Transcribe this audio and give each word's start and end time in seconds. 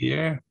here. 0.00 0.42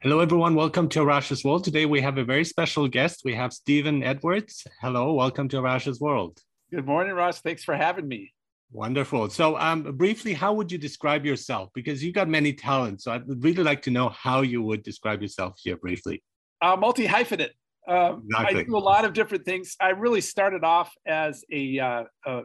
Hello, 0.00 0.18
everyone. 0.18 0.56
Welcome 0.56 0.88
to 0.88 0.98
Arash's 1.02 1.44
World. 1.44 1.62
Today 1.62 1.86
we 1.86 2.00
have 2.00 2.18
a 2.18 2.24
very 2.24 2.44
special 2.44 2.88
guest. 2.88 3.20
We 3.24 3.32
have 3.36 3.52
Stephen 3.52 4.02
Edwards. 4.02 4.66
Hello, 4.80 5.12
welcome 5.12 5.48
to 5.50 5.58
Arash's 5.58 6.00
World. 6.00 6.40
Good 6.72 6.84
morning, 6.84 7.14
Ross. 7.14 7.40
Thanks 7.40 7.62
for 7.62 7.76
having 7.76 8.08
me. 8.08 8.34
Wonderful. 8.72 9.30
So, 9.30 9.56
um, 9.56 9.84
briefly, 9.96 10.32
how 10.32 10.52
would 10.52 10.72
you 10.72 10.78
describe 10.78 11.24
yourself? 11.24 11.70
Because 11.76 12.02
you 12.02 12.12
got 12.12 12.28
many 12.28 12.52
talents. 12.52 13.04
So, 13.04 13.12
I'd 13.12 13.22
really 13.28 13.62
like 13.62 13.82
to 13.82 13.92
know 13.92 14.08
how 14.08 14.40
you 14.40 14.60
would 14.62 14.82
describe 14.82 15.22
yourself 15.22 15.60
here 15.62 15.76
briefly. 15.76 16.24
Uh, 16.60 16.74
multi 16.76 17.06
hyphenate. 17.06 17.54
Um, 17.86 18.24
exactly. 18.26 18.62
I 18.62 18.64
do 18.64 18.76
a 18.76 18.78
lot 18.92 19.04
of 19.04 19.12
different 19.12 19.44
things. 19.44 19.76
I 19.80 19.90
really 19.90 20.22
started 20.22 20.64
off 20.64 20.92
as 21.06 21.44
a, 21.52 21.78
uh, 21.78 22.02
a, 22.26 22.42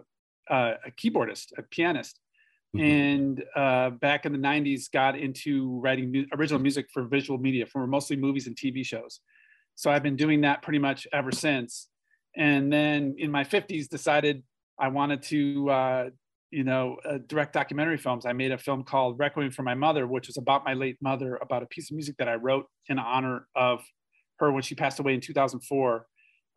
a 0.52 0.92
keyboardist, 1.02 1.48
a 1.58 1.64
pianist. 1.64 2.20
Mm-hmm. 2.76 2.86
And 2.86 3.44
uh, 3.56 3.90
back 3.92 4.26
in 4.26 4.32
the 4.32 4.38
90s, 4.38 4.92
got 4.92 5.18
into 5.18 5.80
writing 5.80 6.12
mu- 6.12 6.26
original 6.38 6.60
music 6.60 6.88
for 6.92 7.04
visual 7.04 7.40
media, 7.40 7.66
for 7.66 7.86
mostly 7.86 8.16
movies 8.16 8.48
and 8.48 8.56
TV 8.56 8.86
shows. 8.86 9.20
So 9.76 9.92
I've 9.92 10.04
been 10.04 10.16
doing 10.16 10.42
that 10.42 10.62
pretty 10.62 10.80
much 10.80 11.08
ever 11.14 11.32
since. 11.32 11.90
And 12.36 12.74
then 12.74 13.16
in 13.18 13.32
my 13.32 13.44
50s, 13.44 13.88
decided 13.88 14.44
I 14.80 14.88
wanted 14.88 15.22
to, 15.24 15.70
uh, 15.70 16.10
you 16.50 16.64
know, 16.64 16.98
uh, 17.08 17.20
direct 17.28 17.54
documentary 17.54 17.98
films. 17.98 18.26
I 18.26 18.34
made 18.34 18.52
a 18.52 18.58
film 18.58 18.84
called 18.84 19.20
Requiem 19.20 19.52
for 19.52 19.64
My 19.64 19.76
Mother, 19.76 20.08
which 20.08 20.28
was 20.28 20.38
about 20.38 20.66
my 20.66 20.74
late 20.74 20.98
mother, 21.02 21.38
about 21.42 21.64
a 21.64 21.68
piece 21.68 21.92
of 21.92 21.96
music 21.96 22.18
that 22.18 22.28
I 22.28 22.36
wrote 22.36 22.66
in 22.90 22.98
honor 23.00 23.48
of 23.56 23.84
her 24.40 24.52
when 24.52 24.64
she 24.64 24.76
passed 24.76 25.00
away 25.00 25.14
in 25.14 25.22
2004. 25.22 26.06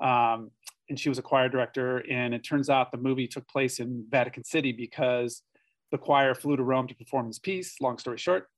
Um, 0.02 0.50
and 0.88 0.98
she 0.98 1.08
was 1.08 1.18
a 1.18 1.22
choir 1.22 1.48
director. 1.48 1.98
And 2.10 2.34
it 2.34 2.40
turns 2.40 2.70
out 2.70 2.90
the 2.90 2.98
movie 2.98 3.26
took 3.26 3.46
place 3.48 3.80
in 3.80 4.04
Vatican 4.08 4.44
City 4.44 4.72
because 4.72 5.42
the 5.90 5.98
choir 5.98 6.34
flew 6.34 6.56
to 6.56 6.62
Rome 6.62 6.88
to 6.88 6.94
perform 6.94 7.26
his 7.26 7.38
piece, 7.38 7.80
long 7.80 7.98
story 7.98 8.18
short. 8.18 8.48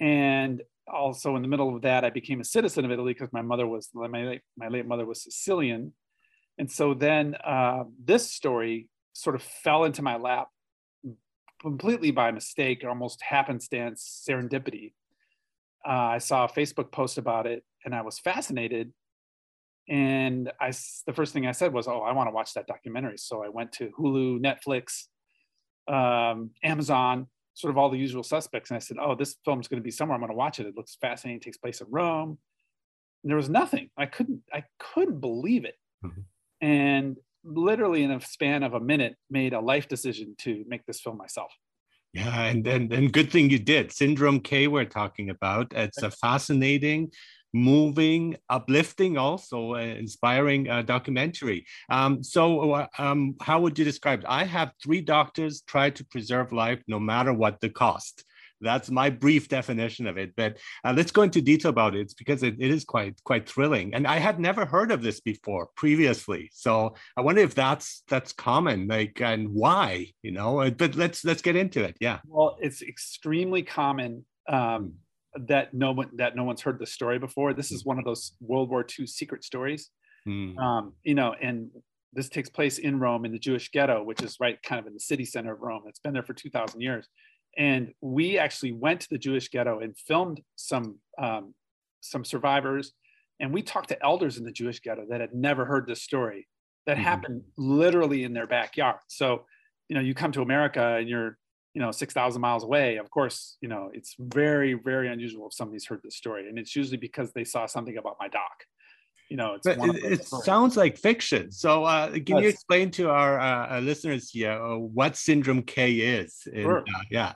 And 0.00 0.62
also 0.92 1.36
in 1.36 1.42
the 1.42 1.48
middle 1.48 1.74
of 1.74 1.82
that, 1.82 2.04
I 2.04 2.10
became 2.10 2.40
a 2.40 2.44
citizen 2.44 2.84
of 2.84 2.90
Italy 2.90 3.12
because 3.12 3.32
my 3.32 3.42
mother 3.42 3.66
was, 3.66 3.90
my 3.94 4.06
late, 4.06 4.42
my 4.56 4.68
late 4.68 4.86
mother 4.86 5.06
was 5.06 5.22
Sicilian. 5.22 5.92
And 6.58 6.70
so 6.70 6.94
then 6.94 7.36
uh, 7.44 7.84
this 8.02 8.30
story 8.30 8.88
sort 9.12 9.36
of 9.36 9.42
fell 9.42 9.84
into 9.84 10.02
my 10.02 10.16
lap 10.16 10.48
completely 11.60 12.10
by 12.10 12.30
mistake, 12.30 12.84
almost 12.86 13.22
happenstance, 13.22 14.24
serendipity. 14.28 14.92
Uh, 15.86 16.16
I 16.16 16.18
saw 16.18 16.44
a 16.44 16.48
Facebook 16.48 16.92
post 16.92 17.18
about 17.18 17.46
it 17.46 17.64
and 17.84 17.94
I 17.94 18.02
was 18.02 18.18
fascinated. 18.18 18.92
And 19.88 20.50
I, 20.60 20.72
the 21.06 21.12
first 21.12 21.32
thing 21.32 21.46
I 21.46 21.52
said 21.52 21.72
was, 21.74 21.86
"Oh, 21.86 22.00
I 22.00 22.12
want 22.12 22.28
to 22.28 22.34
watch 22.34 22.54
that 22.54 22.66
documentary." 22.66 23.18
So 23.18 23.44
I 23.44 23.50
went 23.50 23.72
to 23.72 23.90
Hulu, 23.98 24.40
Netflix, 24.40 25.08
um, 25.88 26.50
Amazon, 26.62 27.26
sort 27.54 27.70
of 27.70 27.78
all 27.78 27.90
the 27.90 27.98
usual 27.98 28.22
suspects, 28.22 28.70
and 28.70 28.76
I 28.76 28.80
said, 28.80 28.96
"Oh, 29.00 29.14
this 29.14 29.36
film's 29.44 29.68
going 29.68 29.80
to 29.80 29.84
be 29.84 29.90
somewhere. 29.90 30.14
I'm 30.14 30.20
going 30.20 30.30
to 30.30 30.36
watch 30.36 30.60
it. 30.60 30.66
It 30.66 30.76
looks 30.76 30.96
fascinating. 31.00 31.38
It 31.38 31.44
takes 31.44 31.58
place 31.58 31.80
in 31.80 31.86
Rome." 31.90 32.38
And 33.22 33.30
there 33.30 33.36
was 33.36 33.48
nothing. 33.48 33.90
I 33.96 34.06
couldn't. 34.06 34.42
I 34.52 34.64
couldn't 34.78 35.20
believe 35.20 35.64
it. 35.64 35.76
Mm-hmm. 36.04 36.20
And 36.66 37.16
literally 37.44 38.02
in 38.02 38.10
a 38.10 38.20
span 38.20 38.62
of 38.62 38.74
a 38.74 38.80
minute, 38.80 39.16
made 39.30 39.52
a 39.52 39.60
life 39.60 39.88
decision 39.88 40.34
to 40.38 40.64
make 40.66 40.84
this 40.86 41.00
film 41.00 41.18
myself. 41.18 41.52
Yeah, 42.12 42.44
and, 42.44 42.66
and 42.66 42.92
and 42.92 43.12
good 43.12 43.30
thing 43.32 43.50
you 43.50 43.58
did. 43.58 43.92
Syndrome 43.92 44.40
K, 44.40 44.68
we're 44.68 44.84
talking 44.84 45.30
about. 45.30 45.72
It's 45.74 46.02
a 46.02 46.10
fascinating, 46.10 47.10
moving, 47.54 48.36
uplifting, 48.50 49.16
also 49.16 49.74
uh, 49.74 49.78
inspiring 49.78 50.68
uh, 50.68 50.82
documentary. 50.82 51.64
Um, 51.88 52.22
so, 52.22 52.72
uh, 52.72 52.86
um, 52.98 53.36
how 53.40 53.60
would 53.60 53.78
you 53.78 53.84
describe 53.84 54.20
it? 54.20 54.26
I 54.28 54.44
have 54.44 54.72
three 54.82 55.00
doctors 55.00 55.62
try 55.62 55.90
to 55.90 56.04
preserve 56.04 56.52
life 56.52 56.82
no 56.88 56.98
matter 56.98 57.32
what 57.32 57.60
the 57.60 57.70
cost. 57.70 58.24
That's 58.60 58.90
my 58.90 59.10
brief 59.10 59.48
definition 59.48 60.06
of 60.06 60.16
it. 60.16 60.32
But 60.36 60.58
uh, 60.84 60.94
let's 60.96 61.12
go 61.12 61.22
into 61.22 61.42
detail 61.42 61.70
about 61.70 61.94
it 61.94 62.12
because 62.16 62.42
it, 62.42 62.56
it 62.58 62.70
is 62.70 62.84
quite 62.84 63.22
quite 63.24 63.48
thrilling. 63.48 63.94
And 63.94 64.06
I 64.06 64.16
had 64.16 64.40
never 64.40 64.64
heard 64.64 64.90
of 64.90 65.02
this 65.02 65.20
before 65.20 65.68
previously. 65.76 66.50
So 66.52 66.94
I 67.16 67.20
wonder 67.20 67.42
if 67.42 67.54
that's 67.54 68.02
that's 68.08 68.32
common, 68.32 68.88
like 68.88 69.20
and 69.20 69.50
why, 69.50 70.06
you 70.22 70.32
know. 70.32 70.70
But 70.70 70.94
let's 70.94 71.24
let's 71.24 71.42
get 71.42 71.56
into 71.56 71.84
it. 71.84 71.96
Yeah. 72.00 72.20
Well, 72.26 72.56
it's 72.60 72.82
extremely 72.82 73.62
common. 73.62 74.24
Um, 74.48 74.94
that 75.46 75.74
no 75.74 75.92
one 75.92 76.10
that 76.16 76.36
no 76.36 76.44
one's 76.44 76.62
heard 76.62 76.78
the 76.78 76.86
story 76.86 77.18
before. 77.18 77.54
This 77.54 77.72
is 77.72 77.82
hmm. 77.82 77.90
one 77.90 77.98
of 77.98 78.04
those 78.04 78.32
World 78.40 78.70
War 78.70 78.86
II 78.98 79.06
secret 79.06 79.44
stories. 79.44 79.90
Mm. 80.26 80.56
Um, 80.58 80.94
you 81.02 81.14
know, 81.14 81.34
and 81.42 81.70
this 82.14 82.30
takes 82.30 82.48
place 82.48 82.78
in 82.78 82.98
Rome 82.98 83.26
in 83.26 83.32
the 83.32 83.38
Jewish 83.38 83.70
ghetto, 83.70 84.02
which 84.02 84.22
is 84.22 84.38
right 84.40 84.58
kind 84.62 84.80
of 84.80 84.86
in 84.86 84.94
the 84.94 85.00
city 85.00 85.24
center 85.26 85.52
of 85.52 85.60
Rome. 85.60 85.82
It's 85.86 85.98
been 85.98 86.14
there 86.14 86.22
for 86.22 86.32
2,000 86.32 86.80
years. 86.80 87.08
And 87.58 87.92
we 88.00 88.38
actually 88.38 88.72
went 88.72 89.02
to 89.02 89.08
the 89.10 89.18
Jewish 89.18 89.48
ghetto 89.48 89.80
and 89.80 89.96
filmed 89.96 90.40
some 90.56 90.98
um, 91.18 91.54
some 92.00 92.24
survivors, 92.24 92.92
and 93.40 93.52
we 93.52 93.62
talked 93.62 93.88
to 93.88 94.02
elders 94.04 94.36
in 94.36 94.44
the 94.44 94.52
Jewish 94.52 94.80
ghetto 94.80 95.06
that 95.08 95.20
had 95.20 95.34
never 95.34 95.64
heard 95.64 95.86
this 95.86 96.02
story 96.02 96.46
that 96.86 96.96
mm-hmm. 96.96 97.04
happened 97.04 97.42
literally 97.56 98.24
in 98.24 98.32
their 98.32 98.46
backyard. 98.46 98.98
So, 99.08 99.46
you 99.88 99.94
know, 99.94 100.02
you 100.02 100.14
come 100.14 100.32
to 100.32 100.42
America 100.42 100.96
and 100.96 101.08
you're 101.08 101.38
you 101.74 101.82
know 101.82 101.90
6000 101.90 102.40
miles 102.40 102.62
away 102.62 102.96
of 102.96 103.10
course 103.10 103.56
you 103.60 103.68
know 103.68 103.90
it's 103.92 104.14
very 104.18 104.74
very 104.74 105.08
unusual 105.08 105.48
if 105.48 105.54
somebody's 105.54 105.86
heard 105.86 106.00
this 106.02 106.16
story. 106.16 106.48
And 106.48 106.58
it's 106.58 106.74
usually 106.74 106.96
because 106.96 107.32
they 107.32 107.44
saw 107.44 107.66
something 107.66 107.96
about 107.96 108.16
my 108.20 108.28
doc. 108.28 108.64
You 109.30 109.36
know 109.36 109.54
it's 109.54 109.66
it, 109.66 109.78
it 109.80 110.26
sounds 110.26 110.76
like 110.76 110.96
fiction. 110.96 111.50
So 111.50 111.84
uh, 111.84 112.12
can 112.12 112.38
you 112.38 112.48
explain 112.48 112.90
to 112.92 113.10
our 113.10 113.40
uh, 113.40 113.80
listeners 113.80 114.30
here 114.30 114.52
uh, 114.52 114.76
what 114.76 115.16
syndrome 115.16 115.62
k 115.62 115.94
is? 115.94 116.46
In, 116.52 116.62
sure. 116.62 116.80
Uh, 116.80 117.02
yeah. 117.10 117.32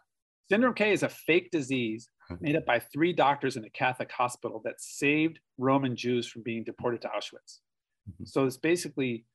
Syndrome 0.50 0.74
K 0.74 0.92
is 0.92 1.02
a 1.02 1.10
fake 1.10 1.50
disease 1.50 2.08
made 2.40 2.56
up 2.56 2.64
by 2.64 2.78
three 2.78 3.12
doctors 3.12 3.56
in 3.56 3.64
a 3.64 3.70
Catholic 3.70 4.10
hospital 4.10 4.60
that 4.64 4.80
saved 4.80 5.40
Roman 5.58 5.94
Jews 5.96 6.26
from 6.26 6.42
being 6.42 6.64
deported 6.64 7.02
to 7.02 7.08
Auschwitz. 7.08 7.60
Mm-hmm. 8.08 8.24
So 8.24 8.46
it's 8.46 8.56
basically 8.56 9.26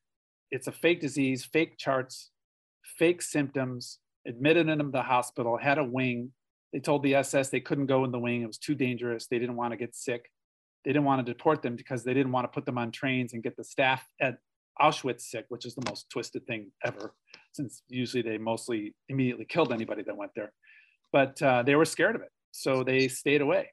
it's 0.52 0.68
a 0.68 0.72
fake 0.72 1.02
disease, 1.02 1.44
fake 1.46 1.78
charts, 1.78 2.31
fake 2.97 3.22
symptoms, 3.22 4.00
admitted 4.28 4.69
into 4.69 4.85
the 4.85 5.01
hospital, 5.01 5.57
had 5.57 5.78
a 5.78 5.84
wing. 5.84 6.31
They 6.72 6.79
told 6.79 7.03
the 7.03 7.16
SS 7.16 7.50
they 7.50 7.59
couldn't 7.59 7.85
go 7.85 8.03
in 8.03 8.11
the 8.11 8.19
wing. 8.19 8.41
It 8.41 8.47
was 8.47 8.57
too 8.57 8.75
dangerous. 8.75 9.28
They 9.28 9.39
didn't 9.39 9.56
want 9.56 9.72
to 9.72 9.78
get 9.78 9.95
sick. 9.95 10.29
They 10.85 10.91
didn't 10.91 11.06
want 11.06 11.25
to 11.25 11.34
deport 11.34 11.61
them 11.61 11.75
because 11.75 12.03
they 12.03 12.13
didn't 12.13 12.31
want 12.31 12.45
to 12.45 12.53
put 12.53 12.66
them 12.66 12.78
on 12.78 12.91
trains 12.91 13.33
and 13.33 13.44
get 13.44 13.56
the 13.56 13.63
staff 13.63 14.06
at 14.19 14.38
Auschwitz 14.81 15.22
sick, 15.22 15.45
which 15.50 15.66
is 15.66 15.75
the 15.75 15.83
most 15.88 16.09
twisted 16.09 16.45
thing 16.47 16.72
ever, 16.83 17.13
since 17.53 17.83
usually 17.88 18.23
they 18.23 18.38
mostly 18.38 18.95
immediately 19.07 19.45
killed 19.45 19.72
anybody 19.72 20.01
that 20.01 20.17
went 20.17 20.31
there 20.35 20.51
but 21.13 21.41
uh, 21.41 21.63
they 21.63 21.75
were 21.75 21.85
scared 21.85 22.16
of 22.16 22.22
it, 22.23 22.31
so 22.51 22.83
they 22.83 23.07
stayed 23.07 23.39
away. 23.39 23.69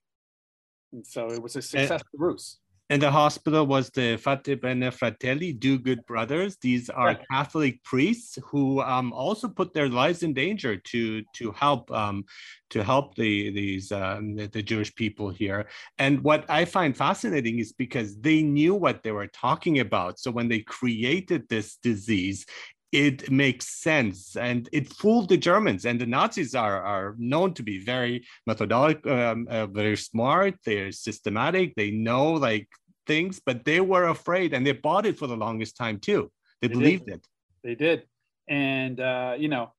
And 0.92 1.04
so 1.04 1.28
it 1.28 1.42
was 1.42 1.56
a 1.56 1.62
success 1.62 2.02
for 2.02 2.26
Rus. 2.26 2.58
And 2.90 3.00
the 3.00 3.10
hospital 3.10 3.68
was 3.68 3.88
the 3.90 4.16
Fate 4.16 4.60
Bene 4.60 4.90
Fratelli, 4.90 5.52
Do 5.52 5.78
Good 5.78 6.04
Brothers. 6.06 6.56
These 6.60 6.90
are. 6.90 7.16
Catholic 7.30 7.82
priests 7.84 8.36
who 8.44 8.80
um, 8.80 9.12
also 9.12 9.46
put 9.46 9.72
their 9.72 9.88
lives 9.88 10.24
in 10.24 10.34
danger 10.34 10.76
to 10.76 11.22
to 11.36 11.52
help 11.52 11.88
um, 11.92 12.24
to 12.70 12.82
help 12.82 13.14
the 13.14 13.50
these 13.50 13.92
um, 13.92 14.34
the, 14.34 14.48
the, 14.48 14.62
Jewish 14.62 14.92
people 14.96 15.30
here. 15.30 15.68
And 15.98 16.20
what 16.24 16.44
I 16.50 16.64
find 16.64 16.96
fascinating 16.96 17.60
is 17.60 17.72
because 17.72 18.18
they 18.18 18.42
knew 18.42 18.74
what 18.74 19.04
they 19.04 19.12
were 19.12 19.28
talking 19.28 19.78
about. 19.78 20.18
So 20.18 20.32
when 20.32 20.48
they 20.48 20.60
created 20.60 21.48
this 21.48 21.76
disease, 21.76 22.44
it 22.92 23.30
makes 23.30 23.80
sense 23.80 24.36
and 24.36 24.68
it 24.72 24.92
fooled 24.92 25.28
the 25.28 25.36
germans 25.36 25.84
and 25.84 26.00
the 26.00 26.06
nazis 26.06 26.56
are, 26.56 26.82
are 26.82 27.14
known 27.18 27.54
to 27.54 27.62
be 27.62 27.78
very 27.78 28.24
methodical 28.46 29.12
um, 29.12 29.46
uh, 29.48 29.66
very 29.66 29.96
smart 29.96 30.54
they're 30.64 30.90
systematic 30.90 31.72
they 31.76 31.92
know 31.92 32.32
like 32.32 32.68
things 33.06 33.40
but 33.44 33.64
they 33.64 33.80
were 33.80 34.08
afraid 34.08 34.52
and 34.54 34.66
they 34.66 34.72
bought 34.72 35.06
it 35.06 35.18
for 35.18 35.26
the 35.26 35.36
longest 35.36 35.76
time 35.76 35.98
too 35.98 36.30
they, 36.60 36.68
they 36.68 36.74
believed 36.74 37.06
did. 37.06 37.14
it 37.14 37.26
they 37.64 37.74
did 37.74 38.04
and 38.48 39.00
uh, 39.00 39.34
you 39.38 39.48
know 39.48 39.72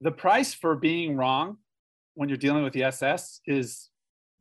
the 0.00 0.10
price 0.10 0.54
for 0.54 0.76
being 0.76 1.16
wrong 1.16 1.56
when 2.14 2.28
you're 2.28 2.38
dealing 2.38 2.64
with 2.64 2.72
the 2.72 2.82
ss 2.84 3.40
is 3.46 3.90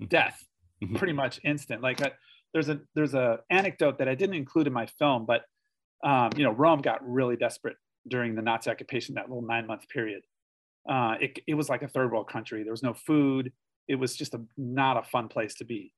mm-hmm. 0.01 0.07
death 0.09 0.43
mm-hmm. 0.83 0.95
pretty 0.95 1.13
much 1.13 1.39
instant 1.43 1.81
like 1.81 2.01
a, 2.01 2.07
uh, 2.07 2.13
there's 2.53 2.69
a 2.69 2.79
there's 2.95 3.13
a 3.13 3.39
anecdote 3.49 3.97
that 3.97 4.07
i 4.07 4.15
didn't 4.15 4.35
include 4.35 4.67
in 4.67 4.73
my 4.73 4.85
film 4.85 5.25
but 5.25 5.43
um, 6.03 6.29
you 6.35 6.43
know 6.43 6.51
rome 6.51 6.81
got 6.81 6.99
really 7.07 7.35
desperate 7.35 7.77
during 8.07 8.35
the 8.35 8.41
Nazi 8.41 8.69
occupation, 8.69 9.15
that 9.15 9.29
little 9.29 9.43
nine 9.43 9.67
month 9.67 9.87
period. 9.89 10.23
Uh, 10.89 11.15
it, 11.21 11.39
it 11.47 11.53
was 11.53 11.69
like 11.69 11.81
a 11.81 11.87
third 11.87 12.11
world 12.11 12.27
country. 12.27 12.63
There 12.63 12.73
was 12.73 12.83
no 12.83 12.93
food. 12.93 13.51
It 13.87 13.95
was 13.95 14.15
just 14.15 14.33
a, 14.33 14.41
not 14.57 14.97
a 14.97 15.03
fun 15.03 15.27
place 15.27 15.55
to 15.55 15.65
be. 15.65 15.93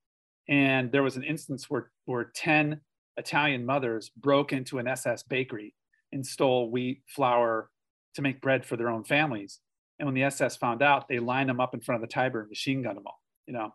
And 0.47 0.92
there 0.92 1.03
was 1.03 1.18
an 1.18 1.24
instance 1.24 1.69
where, 1.69 1.92
where 2.06 2.31
10 2.36 2.81
Italian 3.18 3.65
mothers 3.65 4.09
broke 4.09 4.53
into 4.53 4.77
an 4.77 4.88
SS 4.88 5.24
bakery 5.24 5.74
and 6.12 6.25
stole 6.25 6.69
wheat, 6.69 7.01
flour 7.07 7.69
to 8.15 8.21
make 8.21 8.42
bread 8.42 8.65
for 8.65 8.77
their 8.77 8.89
own 8.89 9.03
families. 9.03 9.59
And 10.00 10.06
when 10.07 10.15
the 10.15 10.24
SS 10.24 10.57
found 10.57 10.81
out, 10.81 11.07
they 11.07 11.19
lined 11.19 11.50
them 11.50 11.59
up 11.59 11.74
in 11.74 11.81
front 11.81 12.01
of 12.01 12.07
the 12.07 12.13
Tiber 12.13 12.42
and 12.42 12.50
machine 12.50 12.83
gunned 12.83 12.97
them 12.97 13.07
all. 13.07 13.19
You 13.47 13.53
know, 13.53 13.74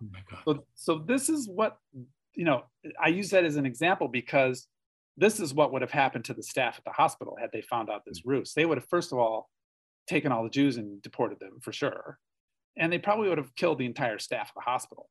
oh 0.49 0.55
so 0.55 0.65
so 0.75 1.05
this 1.07 1.29
is 1.29 1.49
what 1.49 1.79
you 2.35 2.45
know. 2.45 2.65
I 3.01 3.09
use 3.09 3.31
that 3.31 3.45
as 3.45 3.55
an 3.55 3.67
example 3.67 4.09
because 4.09 4.67
this 5.17 5.39
is 5.39 5.55
what 5.55 5.73
would 5.73 5.83
have 5.83 5.93
happened 5.93 6.25
to 6.25 6.35
the 6.35 6.43
staff 6.43 6.77
at 6.77 6.85
the 6.85 6.91
hospital 6.91 7.37
had 7.41 7.51
they 7.53 7.63
found 7.63 7.89
out 7.89 8.03
this 8.05 8.23
mm. 8.23 8.31
ruse. 8.31 8.53
They 8.53 8.67
would 8.67 8.79
have, 8.79 8.89
first 8.89 9.13
of 9.13 9.19
all, 9.19 9.49
taken 10.09 10.33
all 10.33 10.43
the 10.43 10.51
Jews 10.51 10.77
and 10.77 11.01
deported 11.03 11.39
them 11.39 11.61
for 11.63 11.73
sure. 11.73 12.19
and 12.77 12.93
they 12.93 12.99
probably 12.99 13.29
would 13.29 13.39
have 13.39 13.55
killed 13.55 13.79
the 13.79 13.87
entire 13.87 14.19
staff 14.19 14.49
of 14.49 14.55
the 14.57 14.71
hospital. 14.71 15.09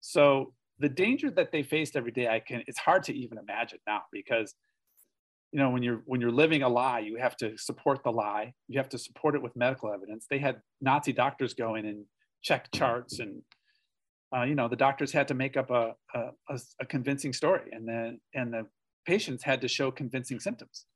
So 0.00 0.52
the 0.78 0.88
danger 0.88 1.30
that 1.30 1.52
they 1.52 1.62
faced 1.62 1.96
every 1.96 2.12
day, 2.12 2.28
I 2.28 2.40
can 2.40 2.62
it's 2.66 2.78
hard 2.78 3.02
to 3.04 3.14
even 3.14 3.38
imagine 3.38 3.78
now 3.86 4.02
because 4.12 4.54
you 5.52 5.58
know 5.58 5.70
when 5.70 5.82
you're 5.82 6.02
when 6.06 6.20
you're 6.20 6.30
living 6.30 6.62
a 6.62 6.68
lie, 6.68 7.00
you 7.00 7.16
have 7.16 7.36
to 7.38 7.56
support 7.56 8.02
the 8.04 8.10
lie. 8.10 8.52
You 8.68 8.78
have 8.78 8.88
to 8.90 8.98
support 8.98 9.34
it 9.34 9.42
with 9.42 9.56
medical 9.56 9.92
evidence. 9.92 10.26
They 10.28 10.38
had 10.38 10.60
Nazi 10.80 11.12
doctors 11.12 11.54
go 11.54 11.74
in 11.74 11.86
and 11.86 12.04
check 12.42 12.70
charts 12.72 13.18
and 13.18 13.42
uh, 14.34 14.42
you 14.42 14.54
know 14.54 14.68
the 14.68 14.76
doctors 14.76 15.12
had 15.12 15.28
to 15.28 15.34
make 15.34 15.56
up 15.56 15.70
a, 15.70 15.94
a, 16.14 16.58
a 16.80 16.86
convincing 16.86 17.32
story 17.32 17.70
and 17.72 17.88
then 17.88 18.20
and 18.34 18.52
the 18.52 18.66
patients 19.06 19.42
had 19.42 19.60
to 19.60 19.68
show 19.68 19.90
convincing 19.90 20.38
symptoms 20.38 20.86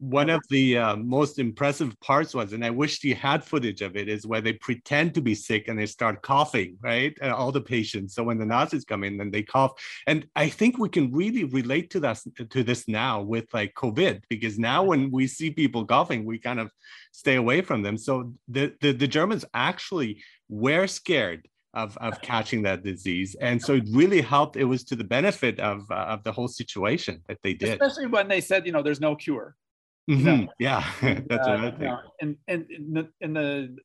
one 0.00 0.30
of 0.30 0.40
the 0.48 0.78
uh, 0.78 0.96
most 0.96 1.38
impressive 1.38 1.98
parts 2.00 2.34
was, 2.34 2.54
and 2.54 2.64
I 2.64 2.70
wish 2.70 3.04
you 3.04 3.14
had 3.14 3.44
footage 3.44 3.82
of 3.82 3.96
it, 3.96 4.08
is 4.08 4.26
where 4.26 4.40
they 4.40 4.54
pretend 4.54 5.14
to 5.14 5.20
be 5.20 5.34
sick 5.34 5.68
and 5.68 5.78
they 5.78 5.84
start 5.84 6.22
coughing, 6.22 6.78
right? 6.80 7.14
And 7.20 7.30
all 7.30 7.52
the 7.52 7.60
patients. 7.60 8.14
So 8.14 8.24
when 8.24 8.38
the 8.38 8.46
Nazis 8.46 8.86
come 8.86 9.04
in, 9.04 9.18
then 9.18 9.30
they 9.30 9.42
cough. 9.42 9.72
And 10.06 10.26
I 10.34 10.48
think 10.48 10.78
we 10.78 10.88
can 10.88 11.12
really 11.12 11.44
relate 11.44 11.90
to 11.90 12.00
that 12.00 12.18
to 12.48 12.64
this 12.64 12.88
now 12.88 13.20
with 13.20 13.52
like 13.52 13.74
COVID, 13.74 14.22
because 14.30 14.58
now 14.58 14.82
when 14.82 15.10
we 15.10 15.26
see 15.26 15.50
people 15.50 15.84
coughing, 15.84 16.24
we 16.24 16.38
kind 16.38 16.60
of 16.60 16.72
stay 17.12 17.36
away 17.36 17.60
from 17.60 17.82
them. 17.82 17.98
So 17.98 18.32
the 18.48 18.74
the, 18.80 18.92
the 18.92 19.08
Germans 19.08 19.44
actually 19.52 20.22
were 20.48 20.86
scared 20.86 21.46
of, 21.74 21.96
of 21.98 22.20
catching 22.20 22.62
that 22.62 22.82
disease. 22.82 23.36
And 23.40 23.62
so 23.62 23.74
it 23.74 23.84
really 23.92 24.20
helped. 24.20 24.56
It 24.56 24.64
was 24.64 24.82
to 24.84 24.96
the 24.96 25.04
benefit 25.04 25.60
of, 25.60 25.88
uh, 25.90 25.94
of 25.94 26.24
the 26.24 26.32
whole 26.32 26.48
situation 26.48 27.22
that 27.28 27.38
they 27.42 27.54
did. 27.54 27.80
Especially 27.80 28.06
when 28.06 28.28
they 28.28 28.40
said, 28.40 28.66
you 28.66 28.72
know, 28.72 28.82
there's 28.82 29.00
no 29.00 29.14
cure. 29.14 29.54
Mm-hmm. 30.10 30.46
Yeah, 30.58 30.84
that's 31.00 31.46
uh, 31.46 31.50
what 31.50 31.60
I 31.60 31.70
think. 31.70 31.80
You 31.80 31.86
know, 31.86 32.00
and 32.20 32.36
and 32.48 32.66
in 32.70 32.92
the, 32.92 33.08
in 33.20 33.32
the 33.32 33.76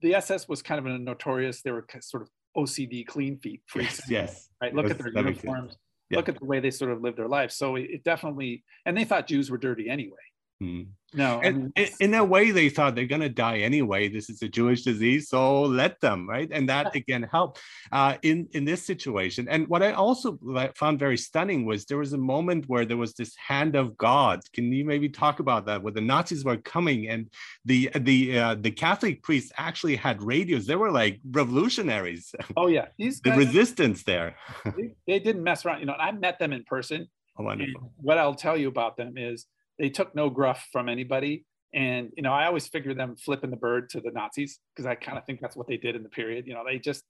the 0.00 0.14
SS 0.14 0.48
was 0.48 0.62
kind 0.62 0.78
of 0.78 0.86
a 0.86 0.98
notorious. 0.98 1.62
They 1.62 1.70
were 1.70 1.86
sort 2.00 2.22
of 2.22 2.30
OCD, 2.56 3.06
clean 3.06 3.38
feet 3.38 3.62
freaks. 3.66 4.00
Yes, 4.08 4.10
yes. 4.10 4.48
Right. 4.60 4.74
Look 4.74 4.90
at 4.90 4.98
their 4.98 5.12
uniforms. 5.12 5.76
Yeah. 6.08 6.18
Look 6.18 6.28
at 6.28 6.38
the 6.38 6.44
way 6.44 6.60
they 6.60 6.70
sort 6.70 6.92
of 6.92 7.02
lived 7.02 7.18
their 7.18 7.28
life. 7.28 7.50
So 7.50 7.74
it, 7.74 7.88
it 7.90 8.04
definitely, 8.04 8.62
and 8.84 8.96
they 8.96 9.04
thought 9.04 9.26
Jews 9.26 9.50
were 9.50 9.58
dirty 9.58 9.90
anyway. 9.90 10.16
Mm. 10.62 10.88
No, 11.14 11.40
and 11.40 11.72
I 11.76 11.80
mean, 11.80 11.88
in 12.00 12.14
a 12.14 12.24
way, 12.24 12.50
they 12.50 12.68
thought 12.68 12.94
they're 12.94 13.06
going 13.06 13.20
to 13.22 13.28
die 13.28 13.58
anyway. 13.58 14.08
This 14.08 14.28
is 14.28 14.42
a 14.42 14.48
Jewish 14.48 14.82
disease, 14.82 15.28
so 15.28 15.62
let 15.62 16.00
them, 16.00 16.28
right? 16.28 16.48
And 16.50 16.68
that 16.68 16.94
again 16.94 17.22
helped 17.30 17.60
uh, 17.92 18.16
in 18.22 18.48
in 18.52 18.64
this 18.64 18.84
situation. 18.84 19.48
And 19.48 19.68
what 19.68 19.82
I 19.82 19.92
also 19.92 20.38
found 20.74 20.98
very 20.98 21.16
stunning 21.16 21.64
was 21.64 21.84
there 21.84 21.98
was 21.98 22.12
a 22.12 22.18
moment 22.18 22.68
where 22.68 22.84
there 22.84 22.96
was 22.96 23.14
this 23.14 23.34
hand 23.36 23.76
of 23.76 23.96
God. 23.96 24.40
Can 24.52 24.72
you 24.72 24.84
maybe 24.84 25.08
talk 25.08 25.38
about 25.38 25.64
that? 25.66 25.82
Where 25.82 25.92
the 25.92 26.00
Nazis 26.00 26.44
were 26.44 26.58
coming, 26.58 27.08
and 27.08 27.30
the 27.64 27.90
the 27.94 28.38
uh, 28.38 28.54
the 28.56 28.70
Catholic 28.70 29.22
priests 29.22 29.52
actually 29.56 29.96
had 29.96 30.22
radios. 30.22 30.66
They 30.66 30.76
were 30.76 30.90
like 30.90 31.20
revolutionaries. 31.30 32.34
Oh 32.56 32.68
yeah, 32.68 32.86
These 32.96 33.20
the 33.20 33.32
resistance 33.32 34.02
there. 34.02 34.36
they, 34.64 34.90
they, 35.06 35.18
didn't 35.18 35.42
mess 35.42 35.66
around. 35.66 35.80
You 35.80 35.86
know, 35.86 35.94
I 35.94 36.10
met 36.12 36.38
them 36.38 36.52
in 36.52 36.64
person. 36.64 37.06
Oh, 37.38 37.44
wonderful. 37.44 37.92
What 37.96 38.18
I'll 38.18 38.34
tell 38.34 38.56
you 38.56 38.68
about 38.68 38.96
them 38.96 39.18
is 39.18 39.46
they 39.78 39.90
took 39.90 40.14
no 40.14 40.30
gruff 40.30 40.68
from 40.72 40.88
anybody. 40.88 41.44
And 41.74 42.10
you 42.16 42.22
know, 42.22 42.32
I 42.32 42.46
always 42.46 42.66
figure 42.66 42.94
them 42.94 43.16
flipping 43.16 43.50
the 43.50 43.56
bird 43.56 43.90
to 43.90 44.00
the 44.00 44.10
Nazis 44.10 44.58
because 44.74 44.86
I 44.86 44.94
kind 44.94 45.18
of 45.18 45.26
think 45.26 45.40
that's 45.40 45.56
what 45.56 45.66
they 45.66 45.76
did 45.76 45.96
in 45.96 46.02
the 46.02 46.08
period. 46.08 46.46
You 46.46 46.54
know, 46.54 46.64
they 46.66 46.78
just 46.78 47.04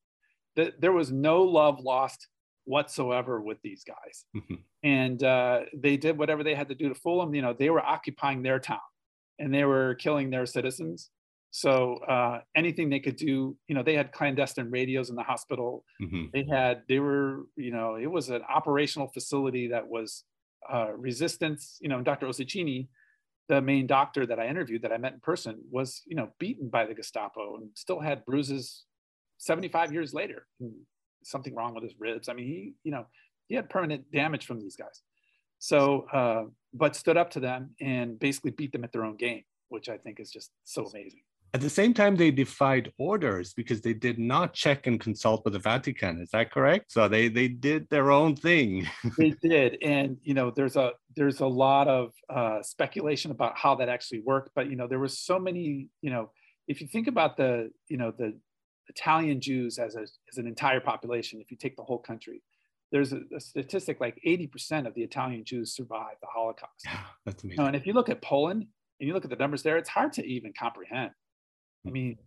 the, 0.56 0.72
there 0.78 0.92
was 0.92 1.12
no 1.12 1.42
love 1.42 1.80
lost 1.80 2.28
whatsoever 2.64 3.40
with 3.40 3.58
these 3.62 3.84
guys, 3.84 4.24
mm-hmm. 4.34 4.54
and 4.82 5.22
uh, 5.22 5.60
they 5.74 5.96
did 5.96 6.18
whatever 6.18 6.42
they 6.42 6.54
had 6.54 6.68
to 6.68 6.74
do 6.74 6.88
to 6.88 6.94
fool 6.94 7.20
them. 7.20 7.34
You 7.34 7.42
know, 7.42 7.52
they 7.52 7.70
were 7.70 7.84
occupying 7.84 8.42
their 8.42 8.58
town, 8.58 8.78
and 9.38 9.54
they 9.54 9.64
were 9.64 9.94
killing 9.96 10.30
their 10.30 10.46
citizens. 10.46 11.10
So 11.50 11.94
uh, 12.06 12.40
anything 12.54 12.90
they 12.90 13.00
could 13.00 13.16
do, 13.16 13.56
you 13.66 13.74
know, 13.74 13.82
they 13.82 13.94
had 13.94 14.12
clandestine 14.12 14.70
radios 14.70 15.08
in 15.08 15.16
the 15.16 15.22
hospital. 15.22 15.84
Mm-hmm. 16.02 16.24
They 16.34 16.44
had, 16.50 16.82
they 16.86 16.98
were, 16.98 17.44
you 17.56 17.70
know, 17.70 17.94
it 17.94 18.10
was 18.10 18.28
an 18.28 18.42
operational 18.46 19.08
facility 19.08 19.68
that 19.68 19.88
was 19.88 20.24
uh, 20.72 20.92
resistance. 20.96 21.78
You 21.80 21.88
know, 21.88 22.02
Dr. 22.02 22.26
Ossicini, 22.26 22.88
the 23.48 23.60
main 23.60 23.86
doctor 23.86 24.26
that 24.26 24.38
I 24.38 24.48
interviewed 24.48 24.82
that 24.82 24.92
I 24.92 24.98
met 24.98 25.14
in 25.14 25.20
person, 25.20 25.60
was 25.70 26.02
you 26.06 26.16
know 26.16 26.30
beaten 26.38 26.68
by 26.68 26.86
the 26.86 26.94
Gestapo 26.94 27.56
and 27.56 27.70
still 27.74 28.00
had 28.00 28.24
bruises 28.24 28.84
75 29.38 29.92
years 29.92 30.14
later. 30.14 30.46
Something 31.22 31.54
wrong 31.54 31.74
with 31.74 31.84
his 31.84 31.94
ribs. 31.98 32.28
I 32.28 32.34
mean, 32.34 32.46
he 32.46 32.74
you 32.84 32.92
know 32.92 33.06
he 33.48 33.54
had 33.54 33.68
permanent 33.70 34.10
damage 34.12 34.46
from 34.46 34.60
these 34.60 34.76
guys. 34.76 35.02
So, 35.58 36.06
uh, 36.12 36.44
but 36.74 36.94
stood 36.94 37.16
up 37.16 37.30
to 37.30 37.40
them 37.40 37.70
and 37.80 38.18
basically 38.18 38.50
beat 38.50 38.72
them 38.72 38.84
at 38.84 38.92
their 38.92 39.04
own 39.04 39.16
game, 39.16 39.42
which 39.68 39.88
I 39.88 39.96
think 39.96 40.20
is 40.20 40.30
just 40.30 40.50
so 40.64 40.84
amazing. 40.84 41.22
At 41.56 41.62
the 41.62 41.70
same 41.70 41.94
time, 41.94 42.16
they 42.16 42.30
defied 42.30 42.92
orders 42.98 43.54
because 43.54 43.80
they 43.80 43.94
did 43.94 44.18
not 44.18 44.52
check 44.52 44.86
and 44.86 45.00
consult 45.00 45.42
with 45.42 45.54
the 45.54 45.58
Vatican. 45.58 46.20
Is 46.20 46.28
that 46.32 46.52
correct? 46.52 46.92
So 46.92 47.08
they 47.08 47.28
they 47.28 47.48
did 47.48 47.88
their 47.88 48.10
own 48.10 48.36
thing. 48.36 48.86
they 49.16 49.30
did, 49.40 49.78
and 49.80 50.18
you 50.22 50.34
know, 50.34 50.50
there's 50.50 50.76
a 50.76 50.92
there's 51.16 51.40
a 51.40 51.46
lot 51.46 51.88
of 51.88 52.12
uh, 52.28 52.60
speculation 52.60 53.30
about 53.30 53.56
how 53.56 53.74
that 53.76 53.88
actually 53.88 54.20
worked. 54.20 54.50
But 54.54 54.68
you 54.68 54.76
know, 54.76 54.86
there 54.86 54.98
was 54.98 55.18
so 55.18 55.38
many. 55.38 55.88
You 56.02 56.10
know, 56.10 56.30
if 56.68 56.82
you 56.82 56.88
think 56.88 57.06
about 57.06 57.38
the 57.38 57.70
you 57.88 57.96
know 57.96 58.10
the 58.10 58.38
Italian 58.90 59.40
Jews 59.40 59.78
as 59.78 59.96
a 59.96 60.02
as 60.02 60.36
an 60.36 60.46
entire 60.46 60.80
population, 60.80 61.40
if 61.40 61.50
you 61.50 61.56
take 61.56 61.74
the 61.78 61.84
whole 61.84 62.00
country, 62.00 62.42
there's 62.92 63.14
a, 63.14 63.20
a 63.34 63.40
statistic 63.40 63.98
like 63.98 64.20
80% 64.26 64.86
of 64.86 64.92
the 64.92 65.02
Italian 65.02 65.42
Jews 65.42 65.74
survived 65.74 66.18
the 66.20 66.28
Holocaust. 66.30 66.84
Yeah, 66.84 67.00
that's 67.24 67.42
amazing. 67.44 67.56
You 67.56 67.62
know, 67.62 67.68
and 67.68 67.76
if 67.76 67.86
you 67.86 67.94
look 67.94 68.10
at 68.10 68.20
Poland 68.20 68.66
and 69.00 69.08
you 69.08 69.14
look 69.14 69.24
at 69.24 69.30
the 69.30 69.36
numbers 69.36 69.62
there, 69.62 69.78
it's 69.78 69.88
hard 69.88 70.12
to 70.14 70.22
even 70.26 70.52
comprehend. 70.52 71.12
I 71.86 71.90
mean, 71.90 72.18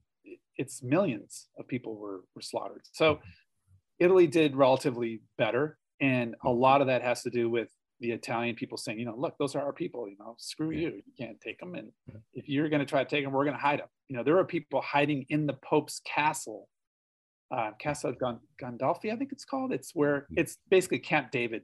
it's 0.58 0.84
millions 0.84 1.48
of 1.58 1.68
people 1.68 1.96
were, 1.96 2.22
were 2.36 2.42
slaughtered. 2.42 2.82
So 2.92 3.20
Italy 4.00 4.28
did 4.28 4.56
relatively 4.56 5.22
better. 5.38 5.78
And 6.02 6.36
a 6.44 6.50
lot 6.50 6.82
of 6.82 6.88
that 6.88 7.02
has 7.02 7.24
to 7.24 7.30
do 7.30 7.50
with 7.50 7.70
the 8.00 8.12
Italian 8.12 8.56
people 8.56 8.78
saying, 8.78 9.00
you 9.00 9.06
know, 9.06 9.16
look, 9.18 9.38
those 9.38 9.56
are 9.56 9.62
our 9.62 9.74
people, 9.74 10.08
you 10.08 10.16
know, 10.20 10.36
screw 10.38 10.72
you. 10.72 11.02
You 11.06 11.14
can't 11.18 11.40
take 11.42 11.60
them. 11.60 11.76
And 11.76 11.92
if 12.34 12.48
you're 12.48 12.70
going 12.70 12.80
to 12.80 12.86
try 12.86 13.04
to 13.04 13.10
take 13.10 13.26
them, 13.26 13.34
we're 13.34 13.44
going 13.44 13.58
to 13.58 13.62
hide 13.62 13.80
them. 13.80 13.90
You 14.08 14.18
know, 14.18 14.24
there 14.24 14.38
are 14.38 14.46
people 14.46 14.82
hiding 14.82 15.26
in 15.30 15.46
the 15.46 15.54
Pope's 15.54 16.02
castle, 16.06 16.70
uh, 17.52 17.72
Casa 17.82 18.14
Gandolfi, 18.62 19.12
I 19.12 19.18
think 19.18 19.32
it's 19.32 19.44
called. 19.44 19.74
It's 19.74 19.92
where 19.94 20.28
hmm. 20.30 20.36
it's 20.38 20.58
basically 20.70 21.00
Camp 21.00 21.32
David 21.32 21.64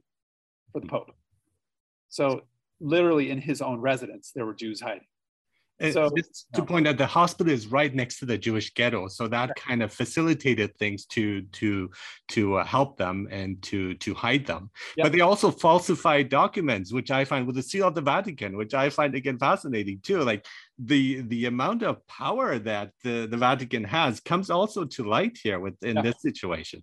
for 0.72 0.80
the 0.80 0.88
Pope. 0.88 1.10
So 2.08 2.42
literally 2.80 3.30
in 3.30 3.40
his 3.40 3.62
own 3.62 3.80
residence, 3.80 4.32
there 4.34 4.44
were 4.44 4.54
Jews 4.54 4.80
hiding. 4.80 5.06
So, 5.78 6.10
just 6.16 6.46
to 6.54 6.62
point 6.64 6.88
out, 6.88 6.96
the 6.96 7.06
hospital 7.06 7.52
is 7.52 7.66
right 7.66 7.94
next 7.94 8.18
to 8.20 8.24
the 8.26 8.38
Jewish 8.38 8.72
ghetto, 8.72 9.08
so 9.08 9.28
that 9.28 9.54
kind 9.56 9.82
of 9.82 9.92
facilitated 9.92 10.74
things 10.78 11.04
to 11.06 11.42
to 11.42 11.90
to 12.28 12.54
uh, 12.56 12.64
help 12.64 12.96
them 12.96 13.28
and 13.30 13.60
to 13.64 13.94
to 13.96 14.14
hide 14.14 14.46
them. 14.46 14.70
Yep. 14.96 15.04
But 15.04 15.12
they 15.12 15.20
also 15.20 15.50
falsified 15.50 16.30
documents, 16.30 16.94
which 16.94 17.10
I 17.10 17.26
find 17.26 17.46
with 17.46 17.56
the 17.56 17.62
seal 17.62 17.88
of 17.88 17.94
the 17.94 18.00
Vatican, 18.00 18.56
which 18.56 18.72
I 18.72 18.88
find 18.88 19.14
again 19.14 19.38
fascinating 19.38 20.00
too. 20.02 20.22
Like 20.22 20.46
the 20.78 21.20
the 21.22 21.44
amount 21.44 21.82
of 21.82 22.06
power 22.06 22.58
that 22.58 22.92
the, 23.04 23.26
the 23.26 23.36
Vatican 23.36 23.84
has 23.84 24.18
comes 24.20 24.48
also 24.48 24.86
to 24.86 25.04
light 25.04 25.38
here 25.42 25.60
within 25.60 26.02
this 26.02 26.22
situation. 26.22 26.82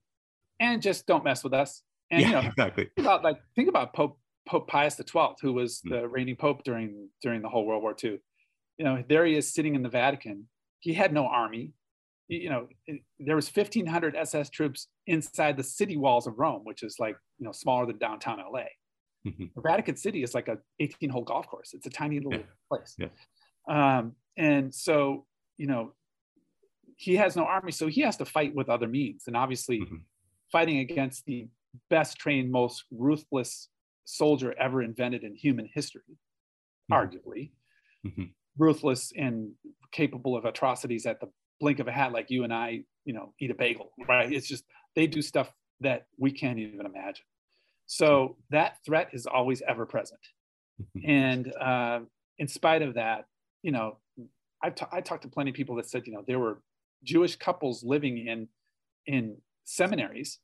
And 0.60 0.84
just 0.84 1.08
don't 1.08 1.24
mess 1.24 1.44
with 1.44 1.54
us. 1.54 1.82
And, 2.12 2.22
yeah, 2.22 2.28
you 2.28 2.34
know, 2.34 2.42
exactly. 2.50 2.90
Think 2.96 3.08
about 3.08 3.24
like 3.24 3.40
think 3.56 3.70
about 3.70 3.94
Pope 3.94 4.20
Pope 4.48 4.68
Pius 4.68 4.98
XII, 4.98 5.30
who 5.42 5.54
was 5.54 5.82
mm. 5.82 5.90
the 5.90 6.08
reigning 6.08 6.36
pope 6.36 6.64
during 6.64 7.10
during 7.24 7.42
the 7.42 7.50
whole 7.50 7.66
World 7.66 7.82
War 7.82 7.96
II 8.02 8.20
you 8.78 8.86
know, 8.86 9.04
there 9.08 9.26
he 9.26 9.36
is 9.36 9.54
sitting 9.54 9.76
in 9.76 9.84
the 9.84 9.90
Vatican. 9.90 10.48
He 10.80 10.94
had 10.94 11.14
no 11.14 11.28
army. 11.28 11.74
You 12.28 12.50
know, 12.50 12.68
there 13.20 13.36
was 13.36 13.54
1,500 13.54 14.16
SS 14.16 14.50
troops 14.50 14.88
inside 15.08 15.58
the 15.58 15.64
city 15.64 15.98
walls 15.98 16.26
of 16.26 16.40
Rome, 16.40 16.62
which 16.64 16.82
is 16.82 16.96
like, 17.00 17.16
you 17.38 17.46
know, 17.46 17.52
smaller 17.52 17.86
than 17.86 17.98
downtown 17.98 18.40
LA. 18.40 18.64
Mm-hmm. 19.28 19.46
The 19.56 19.62
Vatican 19.62 19.96
City 19.96 20.24
is 20.24 20.34
like 20.34 20.48
a 20.48 20.58
18 20.80 21.10
hole 21.10 21.24
golf 21.24 21.48
course. 21.48 21.74
It's 21.74 21.86
a 21.86 21.90
tiny 21.90 22.20
little 22.20 22.40
yeah. 22.40 22.46
place. 22.70 22.96
Yeah. 22.98 23.10
Um, 23.68 24.14
and 24.38 24.74
so, 24.74 25.26
you 25.58 25.68
know, 25.68 25.94
he 26.98 27.16
has 27.16 27.36
no 27.36 27.46
army, 27.46 27.72
so 27.72 27.88
he 27.88 28.02
has 28.02 28.18
to 28.18 28.26
fight 28.26 28.56
with 28.56 28.70
other 28.70 28.88
means. 28.88 29.24
And 29.28 29.36
obviously, 29.36 29.82
mm-hmm. 29.82 29.98
fighting 30.52 30.80
against 30.80 31.26
the 31.26 31.48
best 31.90 32.18
trained, 32.18 32.52
most 32.52 32.86
ruthless 32.92 33.70
soldier 34.06 34.54
ever 34.60 34.82
invented 34.82 35.24
in 35.24 35.36
human 35.36 35.70
history, 35.74 36.02
mm-hmm. 36.92 36.94
arguably. 36.94 37.52
Ruthless 38.58 39.12
and 39.18 39.52
capable 39.92 40.36
of 40.36 40.46
atrocities 40.46 41.06
at 41.06 41.20
the 41.20 41.28
blink 41.60 41.80
of 41.80 41.88
a 41.88 41.92
hat, 41.92 42.12
like 42.12 42.30
you 42.30 42.44
and 42.44 42.54
I, 42.54 42.84
you 43.06 43.14
know, 43.14 43.34
eat 43.40 43.52
a 43.52 43.56
bagel, 43.56 43.92
right? 44.08 44.32
It's 44.32 44.48
just 44.48 44.64
they 44.96 45.08
do 45.08 45.22
stuff 45.22 45.52
that 45.82 46.08
we 46.18 46.32
can't 46.32 46.60
even 46.60 46.86
imagine. 46.86 47.26
So 47.86 48.38
that 48.50 48.78
threat 48.86 49.10
is 49.14 49.26
always 49.26 49.62
ever 49.68 49.86
present. 49.86 50.20
and 51.06 51.54
uh, 51.56 52.00
in 52.38 52.48
spite 52.48 52.82
of 52.82 52.96
that, 52.96 53.26
you 53.62 53.72
know, 53.72 53.98
I, 54.64 54.70
t- 54.70 54.86
I 54.92 55.02
talked 55.02 55.24
to 55.24 55.30
plenty 55.30 55.52
of 55.52 55.56
people 55.56 55.76
that 55.76 55.90
said, 55.90 56.08
you 56.08 56.14
know, 56.14 56.24
there 56.26 56.40
were 56.40 56.62
Jewish 57.04 57.36
couples 57.36 57.84
living 57.84 58.18
in 58.18 58.48
in 59.06 59.38
seminaries. 59.66 60.40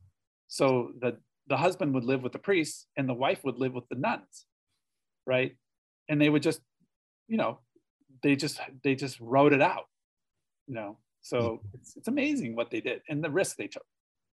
So 0.48 0.92
the 1.00 1.18
the 1.48 1.58
husband 1.58 1.94
would 1.96 2.04
live 2.04 2.22
with 2.22 2.34
the 2.34 2.40
priests 2.40 2.86
and 2.96 3.10
the 3.10 3.14
wife 3.14 3.44
would 3.44 3.58
live 3.58 3.74
with 3.74 3.88
the 3.90 3.96
nuns, 3.96 4.46
right? 5.26 5.56
And 6.08 6.22
they 6.22 6.30
would 6.30 6.44
just, 6.44 6.62
you 7.28 7.38
know, 7.38 7.60
they 8.24 8.36
just 8.36 8.60
they 8.84 8.96
just 8.96 9.20
wrote 9.20 9.54
it 9.54 9.62
out 9.62 9.86
you 10.68 10.76
know 10.76 10.98
So 11.22 11.62
it's, 11.74 11.96
it's 11.98 12.08
amazing 12.08 12.56
what 12.56 12.72
they 12.72 12.82
did 12.82 13.02
and 13.10 13.24
the 13.24 13.30
risk 13.30 13.58
they 13.58 13.68
took. 13.68 13.86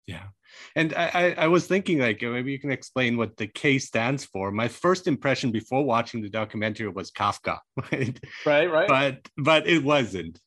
Yeah. 0.05 0.27
And 0.75 0.93
I, 0.95 1.33
I 1.37 1.47
was 1.47 1.65
thinking 1.65 1.99
like 1.99 2.21
maybe 2.21 2.51
you 2.51 2.59
can 2.59 2.71
explain 2.71 3.15
what 3.15 3.37
the 3.37 3.47
K 3.47 3.79
stands 3.79 4.25
for. 4.25 4.51
My 4.51 4.67
first 4.67 5.07
impression 5.07 5.51
before 5.51 5.83
watching 5.83 6.21
the 6.21 6.29
documentary 6.29 6.89
was 6.89 7.11
Kafka. 7.11 7.59
Right. 7.91 8.19
Right, 8.45 8.71
right. 8.71 8.87
But 8.87 9.29
but 9.37 9.67
it 9.67 9.83
wasn't. 9.83 10.39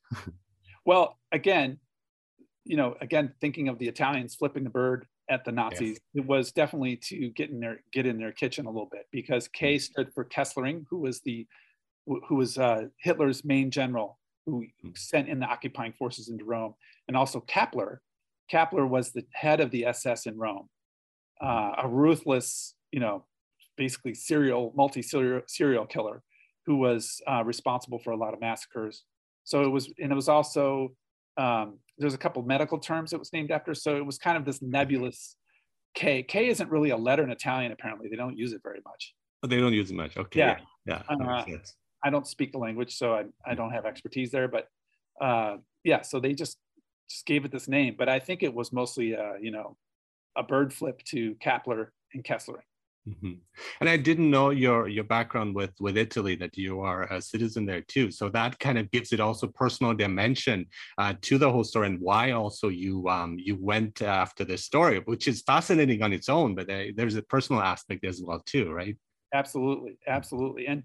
well, 0.84 1.18
again, 1.32 1.78
you 2.64 2.76
know, 2.76 2.96
again, 3.00 3.32
thinking 3.40 3.68
of 3.68 3.78
the 3.78 3.88
Italians 3.88 4.34
flipping 4.34 4.64
the 4.64 4.70
bird 4.70 5.06
at 5.28 5.44
the 5.44 5.52
Nazis, 5.52 5.98
yes. 6.12 6.24
it 6.24 6.26
was 6.26 6.52
definitely 6.52 6.96
to 6.96 7.30
get 7.30 7.50
in 7.50 7.60
their 7.60 7.82
get 7.92 8.06
in 8.06 8.18
their 8.18 8.32
kitchen 8.32 8.66
a 8.66 8.70
little 8.70 8.90
bit 8.92 9.06
because 9.10 9.48
K 9.48 9.76
mm. 9.76 9.80
stood 9.80 10.12
for 10.12 10.24
Kesselring, 10.24 10.84
who 10.90 10.98
was 10.98 11.20
the 11.20 11.46
who 12.06 12.36
was 12.36 12.58
uh, 12.58 12.84
Hitler's 12.98 13.44
main 13.44 13.70
general 13.70 14.18
who 14.46 14.64
mm. 14.84 14.96
sent 14.96 15.28
in 15.28 15.40
the 15.40 15.46
occupying 15.46 15.92
forces 15.92 16.28
into 16.28 16.44
Rome, 16.44 16.74
and 17.08 17.16
also 17.16 17.40
Kappler. 17.40 17.98
Kappler 18.50 18.88
was 18.88 19.10
the 19.10 19.24
head 19.32 19.60
of 19.60 19.70
the 19.72 19.86
SS 19.86 20.26
in 20.26 20.38
Rome, 20.38 20.68
uh, 21.40 21.72
a 21.78 21.88
ruthless, 21.88 22.74
you 22.92 23.00
know, 23.00 23.24
basically 23.76 24.14
serial, 24.14 24.72
multi-serial 24.76 25.42
serial 25.48 25.84
killer 25.84 26.22
who 26.64 26.76
was 26.76 27.20
uh, 27.26 27.42
responsible 27.44 27.98
for 27.98 28.12
a 28.12 28.16
lot 28.16 28.34
of 28.34 28.40
massacres. 28.40 29.04
So 29.44 29.62
it 29.62 29.68
was, 29.68 29.92
and 30.00 30.10
it 30.10 30.14
was 30.14 30.28
also 30.28 30.94
um, 31.36 31.78
there's 31.98 32.14
a 32.14 32.18
couple 32.18 32.42
medical 32.42 32.78
terms 32.78 33.12
it 33.12 33.18
was 33.18 33.32
named 33.32 33.50
after. 33.50 33.74
So 33.74 33.96
it 33.96 34.04
was 34.04 34.18
kind 34.18 34.36
of 34.36 34.44
this 34.44 34.62
nebulous 34.62 35.36
K. 35.94 36.22
K 36.22 36.48
isn't 36.48 36.70
really 36.70 36.90
a 36.90 36.96
letter 36.96 37.22
in 37.22 37.30
Italian. 37.30 37.72
Apparently, 37.72 38.08
they 38.08 38.16
don't 38.16 38.36
use 38.36 38.52
it 38.52 38.60
very 38.62 38.80
much. 38.84 39.14
Oh, 39.42 39.48
they 39.48 39.58
don't 39.58 39.72
use 39.72 39.90
it 39.90 39.94
much. 39.94 40.16
Okay. 40.16 40.40
Yeah. 40.40 40.58
Yeah. 40.86 41.02
Uh, 41.08 41.44
I 42.06 42.10
don't 42.10 42.26
speak 42.26 42.52
the 42.52 42.58
language, 42.58 42.96
so 42.96 43.14
I, 43.14 43.24
I 43.44 43.54
don't 43.56 43.72
have 43.72 43.84
expertise 43.84 44.30
there. 44.30 44.46
But 44.46 44.68
uh, 45.20 45.56
yeah, 45.82 46.02
so 46.02 46.20
they 46.20 46.34
just 46.34 46.56
just 47.10 47.26
gave 47.26 47.44
it 47.44 47.50
this 47.50 47.66
name. 47.66 47.96
But 47.98 48.08
I 48.08 48.20
think 48.20 48.44
it 48.44 48.54
was 48.54 48.72
mostly, 48.72 49.16
uh, 49.16 49.34
you 49.40 49.50
know, 49.50 49.76
a 50.36 50.44
bird 50.44 50.72
flip 50.72 51.02
to 51.06 51.34
Kappler 51.36 51.88
and 52.14 52.22
Kessler. 52.22 52.62
Mm-hmm. 53.08 53.32
And 53.80 53.88
I 53.88 53.96
didn't 53.96 54.30
know 54.30 54.50
your 54.50 54.86
your 54.86 55.02
background 55.02 55.56
with 55.56 55.72
with 55.80 55.96
Italy 55.96 56.36
that 56.36 56.56
you 56.56 56.80
are 56.80 57.12
a 57.12 57.20
citizen 57.20 57.66
there 57.66 57.82
too. 57.82 58.12
So 58.12 58.28
that 58.28 58.56
kind 58.60 58.78
of 58.78 58.88
gives 58.92 59.12
it 59.12 59.18
also 59.18 59.48
personal 59.48 59.92
dimension 59.92 60.66
uh, 60.98 61.14
to 61.22 61.38
the 61.38 61.50
whole 61.50 61.64
story 61.64 61.88
and 61.88 62.00
why 62.00 62.32
also 62.32 62.68
you 62.68 63.08
um, 63.08 63.36
you 63.36 63.56
went 63.60 64.00
after 64.00 64.44
this 64.44 64.64
story, 64.64 65.00
which 65.06 65.26
is 65.26 65.42
fascinating 65.42 66.02
on 66.02 66.12
its 66.12 66.28
own. 66.28 66.54
But 66.54 66.70
uh, 66.70 66.84
there's 66.94 67.16
a 67.16 67.22
personal 67.22 67.62
aspect 67.62 68.04
as 68.04 68.22
well 68.22 68.42
too, 68.46 68.70
right? 68.70 68.96
Absolutely, 69.34 69.98
absolutely. 70.06 70.66
And 70.68 70.84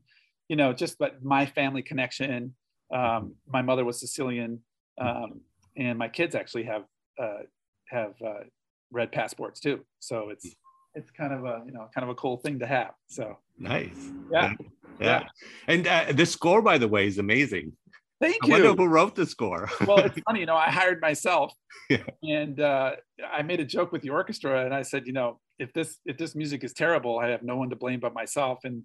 you 0.51 0.58
know, 0.58 0.74
just 0.74 1.00
but 1.00 1.24
my 1.24 1.46
family 1.46 1.81
connection. 1.81 2.53
Um, 2.93 3.36
my 3.48 3.62
mother 3.62 3.86
was 3.86 4.01
Sicilian, 4.01 4.60
um, 5.00 5.39
and 5.77 5.98
my 5.98 6.10
kids 6.10 6.36
actually 6.36 6.63
have 6.63 6.84
uh, 7.17 7.43
have 7.88 8.15
uh, 8.22 8.43
red 8.91 9.13
passports 9.13 9.62
too. 9.62 9.79
So 10.00 10.27
it's 10.27 10.53
it's 10.93 11.10
kind 11.10 11.31
of 11.31 11.46
a 11.46 11.63
you 11.65 11.72
know 11.72 11.88
kind 11.96 12.03
of 12.03 12.10
a 12.10 12.15
cool 12.15 12.36
thing 12.36 12.60
to 12.60 12.67
have. 12.67 12.91
So 13.08 13.38
nice. 13.58 14.12
Yeah. 14.29 14.51
Yeah. 15.00 15.22
yeah. 15.22 15.24
And 15.70 15.88
uh, 15.88 16.12
the 16.12 16.25
score, 16.25 16.62
by 16.62 16.77
the 16.77 16.89
way, 16.89 17.08
is 17.08 17.17
amazing. 17.17 17.72
Thank 18.20 18.43
I 18.43 18.48
you. 18.48 18.51
wonder 18.51 18.74
who 18.74 18.88
wrote 18.89 19.15
the 19.15 19.25
score. 19.25 19.70
well, 19.88 20.00
it's 20.00 20.20
funny, 20.27 20.41
you 20.41 20.46
know, 20.46 20.58
I 20.58 20.70
hired 20.70 21.00
myself, 21.01 21.53
yeah. 21.89 22.03
and 22.22 22.60
uh, 22.60 22.91
I 23.34 23.41
made 23.41 23.62
a 23.62 23.65
joke 23.65 23.93
with 23.93 24.01
the 24.01 24.10
orchestra, 24.10 24.65
and 24.65 24.75
I 24.75 24.81
said, 24.81 25.08
you 25.08 25.13
know, 25.13 25.39
if 25.60 25.72
this 25.72 26.00
if 26.05 26.17
this 26.17 26.36
music 26.36 26.65
is 26.65 26.74
terrible, 26.74 27.20
I 27.20 27.29
have 27.29 27.41
no 27.41 27.55
one 27.55 27.70
to 27.70 27.77
blame 27.77 28.01
but 28.01 28.13
myself. 28.13 28.60
And 28.65 28.84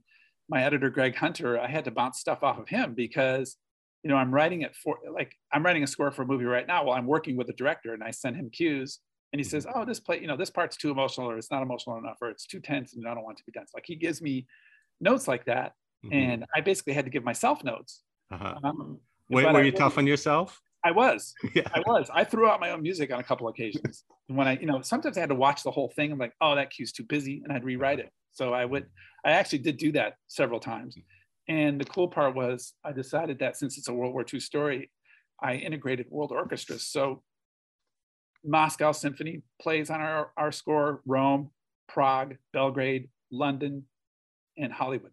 my 0.48 0.62
editor, 0.62 0.90
Greg 0.90 1.16
Hunter, 1.16 1.58
I 1.58 1.68
had 1.68 1.84
to 1.86 1.90
bounce 1.90 2.18
stuff 2.18 2.42
off 2.42 2.58
of 2.58 2.68
him 2.68 2.94
because, 2.94 3.56
you 4.02 4.10
know, 4.10 4.16
I'm 4.16 4.32
writing 4.32 4.62
it 4.62 4.74
for 4.76 4.98
like 5.12 5.32
I'm 5.52 5.64
writing 5.64 5.82
a 5.82 5.86
score 5.86 6.10
for 6.10 6.22
a 6.22 6.26
movie 6.26 6.44
right 6.44 6.66
now 6.66 6.84
while 6.84 6.96
I'm 6.96 7.06
working 7.06 7.36
with 7.36 7.48
a 7.48 7.52
director, 7.54 7.94
and 7.94 8.02
I 8.02 8.10
send 8.10 8.36
him 8.36 8.50
cues, 8.50 9.00
and 9.32 9.40
he 9.40 9.44
mm-hmm. 9.44 9.50
says, 9.50 9.66
"Oh, 9.74 9.84
this 9.84 10.00
play, 10.00 10.20
you 10.20 10.28
know, 10.28 10.36
this 10.36 10.50
part's 10.50 10.76
too 10.76 10.90
emotional, 10.90 11.30
or 11.30 11.38
it's 11.38 11.50
not 11.50 11.62
emotional 11.62 11.98
enough, 11.98 12.18
or 12.20 12.30
it's 12.30 12.46
too 12.46 12.60
tense, 12.60 12.94
and 12.94 13.06
I 13.08 13.14
don't 13.14 13.24
want 13.24 13.38
it 13.38 13.42
to 13.42 13.50
be 13.50 13.58
tense." 13.58 13.72
Like 13.74 13.84
he 13.86 13.96
gives 13.96 14.22
me 14.22 14.46
notes 15.00 15.26
like 15.26 15.44
that, 15.46 15.72
mm-hmm. 16.04 16.14
and 16.14 16.44
I 16.54 16.60
basically 16.60 16.92
had 16.92 17.04
to 17.04 17.10
give 17.10 17.24
myself 17.24 17.64
notes. 17.64 18.02
Uh-huh. 18.30 18.54
Um, 18.62 19.00
Wait, 19.28 19.44
were 19.44 19.58
I 19.58 19.62
you 19.62 19.72
tough 19.72 19.98
on 19.98 20.06
yourself? 20.06 20.60
I 20.84 20.92
was. 20.92 21.34
Yeah. 21.54 21.68
I 21.74 21.80
was. 21.86 22.08
I 22.12 22.22
threw 22.22 22.48
out 22.48 22.60
my 22.60 22.70
own 22.70 22.82
music 22.82 23.12
on 23.12 23.18
a 23.18 23.24
couple 23.24 23.48
occasions. 23.48 24.04
when 24.28 24.46
I, 24.46 24.58
you 24.58 24.66
know, 24.66 24.82
sometimes 24.82 25.16
I 25.16 25.20
had 25.20 25.30
to 25.30 25.34
watch 25.34 25.62
the 25.62 25.70
whole 25.70 25.88
thing. 25.96 26.12
I'm 26.12 26.18
like, 26.18 26.34
oh, 26.40 26.54
that 26.54 26.70
cue's 26.70 26.92
too 26.92 27.04
busy, 27.04 27.42
and 27.42 27.52
I'd 27.52 27.64
rewrite 27.64 27.98
it. 27.98 28.10
So 28.36 28.52
I 28.52 28.64
would. 28.64 28.86
I 29.24 29.32
actually 29.32 29.60
did 29.60 29.78
do 29.78 29.92
that 29.92 30.16
several 30.28 30.60
times. 30.60 30.96
And 31.48 31.80
the 31.80 31.84
cool 31.84 32.08
part 32.08 32.34
was, 32.34 32.74
I 32.84 32.92
decided 32.92 33.38
that 33.38 33.56
since 33.56 33.78
it's 33.78 33.88
a 33.88 33.94
World 33.94 34.12
War 34.12 34.24
II 34.32 34.40
story, 34.40 34.90
I 35.42 35.54
integrated 35.54 36.06
world 36.10 36.32
orchestras. 36.32 36.86
So 36.86 37.22
Moscow 38.44 38.92
Symphony 38.92 39.42
plays 39.60 39.90
on 39.90 40.00
our, 40.00 40.32
our 40.36 40.52
score, 40.52 41.00
Rome, 41.06 41.50
Prague, 41.88 42.36
Belgrade, 42.52 43.08
London, 43.32 43.84
and 44.58 44.72
Hollywood. 44.72 45.12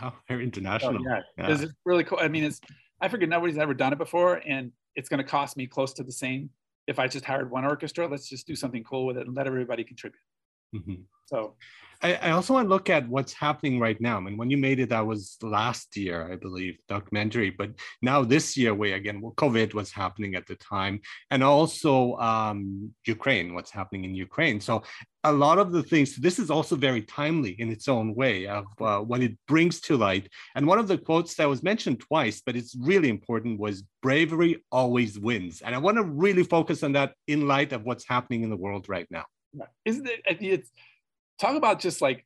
Wow, 0.00 0.14
very 0.28 0.42
international. 0.42 0.96
Oh, 0.96 1.04
yeah, 1.04 1.20
yeah. 1.38 1.50
is 1.50 1.72
really 1.84 2.04
cool. 2.04 2.18
I 2.20 2.28
mean, 2.28 2.44
it's 2.44 2.60
I 3.00 3.08
figured 3.08 3.30
nobody's 3.30 3.58
ever 3.58 3.74
done 3.74 3.92
it 3.92 3.98
before, 3.98 4.42
and 4.46 4.72
it's 4.96 5.08
going 5.08 5.18
to 5.18 5.28
cost 5.28 5.56
me 5.56 5.66
close 5.66 5.92
to 5.94 6.02
the 6.02 6.12
same 6.12 6.50
if 6.86 6.98
I 6.98 7.06
just 7.08 7.24
hired 7.24 7.50
one 7.50 7.64
orchestra. 7.64 8.08
Let's 8.08 8.28
just 8.28 8.46
do 8.46 8.56
something 8.56 8.82
cool 8.84 9.06
with 9.06 9.16
it 9.16 9.26
and 9.26 9.36
let 9.36 9.46
everybody 9.46 9.84
contribute. 9.84 10.20
Mm-hmm. 10.74 11.02
So 11.26 11.54
I, 12.02 12.14
I, 12.14 12.30
also 12.32 12.54
want 12.54 12.66
to 12.66 12.68
look 12.68 12.90
at 12.90 13.08
what's 13.08 13.32
happening 13.32 13.78
right 13.78 14.00
now. 14.00 14.16
I 14.16 14.20
mean, 14.20 14.36
when 14.36 14.50
you 14.50 14.56
made 14.56 14.80
it, 14.80 14.88
that 14.88 15.06
was 15.06 15.36
last 15.40 15.96
year, 15.96 16.30
I 16.32 16.36
believe, 16.36 16.76
documentary. 16.88 17.50
But 17.50 17.70
now 18.00 18.24
this 18.24 18.56
year, 18.56 18.74
we 18.74 18.92
again, 18.92 19.20
well, 19.20 19.34
COVID 19.36 19.72
was 19.72 19.92
happening 19.92 20.34
at 20.34 20.46
the 20.46 20.56
time, 20.56 21.00
and 21.30 21.44
also 21.44 22.16
um, 22.16 22.92
Ukraine, 23.04 23.54
what's 23.54 23.70
happening 23.70 24.04
in 24.04 24.14
Ukraine. 24.14 24.60
So 24.60 24.82
a 25.24 25.32
lot 25.32 25.58
of 25.58 25.70
the 25.70 25.82
things. 25.82 26.16
This 26.16 26.40
is 26.40 26.50
also 26.50 26.74
very 26.74 27.02
timely 27.02 27.52
in 27.60 27.70
its 27.70 27.86
own 27.86 28.14
way 28.16 28.48
of 28.48 28.66
uh, 28.80 28.98
what 28.98 29.22
it 29.22 29.38
brings 29.46 29.80
to 29.82 29.96
light. 29.96 30.28
And 30.56 30.66
one 30.66 30.80
of 30.80 30.88
the 30.88 30.98
quotes 30.98 31.36
that 31.36 31.48
was 31.48 31.62
mentioned 31.62 32.00
twice, 32.00 32.42
but 32.44 32.56
it's 32.56 32.74
really 32.74 33.10
important, 33.10 33.60
was 33.60 33.84
"Bravery 34.02 34.64
always 34.72 35.18
wins." 35.20 35.62
And 35.62 35.72
I 35.74 35.78
want 35.78 35.98
to 35.98 36.04
really 36.04 36.42
focus 36.42 36.82
on 36.82 36.92
that 36.92 37.14
in 37.28 37.46
light 37.46 37.72
of 37.72 37.84
what's 37.84 38.08
happening 38.08 38.42
in 38.42 38.50
the 38.50 38.56
world 38.56 38.88
right 38.88 39.06
now. 39.10 39.24
Isn't 39.84 40.08
it? 40.08 40.20
It's 40.26 40.70
talk 41.38 41.56
about 41.56 41.80
just 41.80 42.00
like 42.00 42.24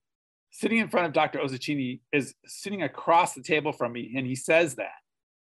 sitting 0.50 0.78
in 0.78 0.88
front 0.88 1.06
of 1.06 1.12
Dr. 1.12 1.38
Ossicini 1.38 2.00
is 2.12 2.34
sitting 2.46 2.82
across 2.82 3.34
the 3.34 3.42
table 3.42 3.72
from 3.72 3.92
me, 3.92 4.14
and 4.16 4.26
he 4.26 4.34
says 4.34 4.76
that, 4.76 4.90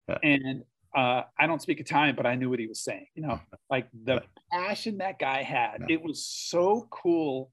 yeah. 0.07 0.17
and 0.23 0.63
uh, 0.95 1.23
I 1.39 1.47
don't 1.47 1.61
speak 1.61 1.79
Italian, 1.79 2.15
but 2.15 2.25
I 2.25 2.35
knew 2.35 2.49
what 2.49 2.59
he 2.59 2.67
was 2.67 2.81
saying. 2.81 3.07
You 3.15 3.23
know, 3.23 3.39
like 3.69 3.87
the 4.05 4.23
passion 4.51 4.97
that 4.97 5.19
guy 5.19 5.43
had. 5.43 5.85
It 5.89 6.01
was 6.01 6.25
so 6.25 6.87
cool 6.89 7.51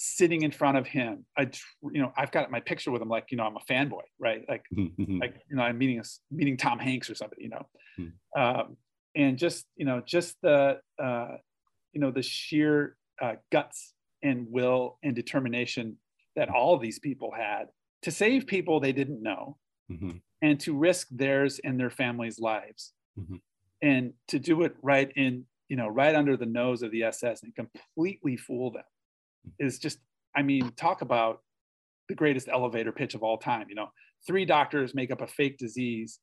sitting 0.00 0.42
in 0.42 0.52
front 0.52 0.78
of 0.78 0.86
him. 0.86 1.26
I, 1.36 1.50
you 1.92 2.00
know, 2.00 2.12
I've 2.16 2.30
got 2.30 2.50
my 2.50 2.60
picture 2.60 2.90
with 2.90 3.02
him. 3.02 3.08
Like, 3.08 3.26
you 3.30 3.36
know, 3.36 3.44
I'm 3.44 3.56
a 3.56 3.72
fanboy, 3.72 4.02
right? 4.18 4.44
Like, 4.48 4.62
mm-hmm. 4.74 5.18
like 5.18 5.34
you 5.50 5.56
know, 5.56 5.62
I'm 5.62 5.76
meeting 5.76 6.00
a, 6.00 6.04
meeting 6.30 6.56
Tom 6.56 6.78
Hanks 6.78 7.10
or 7.10 7.14
somebody. 7.14 7.42
You 7.42 7.50
know, 7.50 7.66
mm-hmm. 7.98 8.40
um, 8.40 8.76
and 9.14 9.36
just 9.36 9.66
you 9.76 9.84
know, 9.84 10.00
just 10.04 10.36
the 10.42 10.80
uh, 11.02 11.36
you 11.92 12.00
know 12.00 12.10
the 12.10 12.22
sheer 12.22 12.96
uh, 13.20 13.34
guts 13.50 13.94
and 14.22 14.46
will 14.50 14.98
and 15.02 15.14
determination 15.14 15.96
that 16.36 16.48
all 16.48 16.78
these 16.78 16.98
people 16.98 17.32
had 17.36 17.66
to 18.02 18.10
save 18.10 18.46
people 18.46 18.80
they 18.80 18.92
didn't 18.92 19.22
know 19.22 19.56
mm-hmm. 19.90 20.18
and 20.42 20.60
to 20.60 20.76
risk 20.76 21.08
theirs 21.10 21.60
and 21.64 21.78
their 21.78 21.90
families' 21.90 22.38
lives 22.38 22.92
mm-hmm. 23.18 23.36
and 23.82 24.12
to 24.28 24.38
do 24.38 24.62
it 24.62 24.74
right 24.82 25.12
in 25.16 25.44
you 25.68 25.76
know 25.76 25.88
right 25.88 26.14
under 26.14 26.36
the 26.36 26.46
nose 26.46 26.82
of 26.82 26.90
the 26.90 27.02
ss 27.02 27.42
and 27.42 27.54
completely 27.54 28.36
fool 28.36 28.70
them 28.70 28.82
mm-hmm. 29.46 29.66
is 29.66 29.78
just 29.78 29.98
i 30.36 30.42
mean 30.42 30.70
talk 30.76 31.02
about 31.02 31.40
the 32.08 32.14
greatest 32.14 32.48
elevator 32.48 32.92
pitch 32.92 33.14
of 33.14 33.22
all 33.22 33.36
time 33.36 33.66
you 33.68 33.74
know 33.74 33.88
three 34.26 34.44
doctors 34.44 34.94
make 34.94 35.10
up 35.10 35.20
a 35.20 35.26
fake 35.26 35.58
disease 35.58 36.20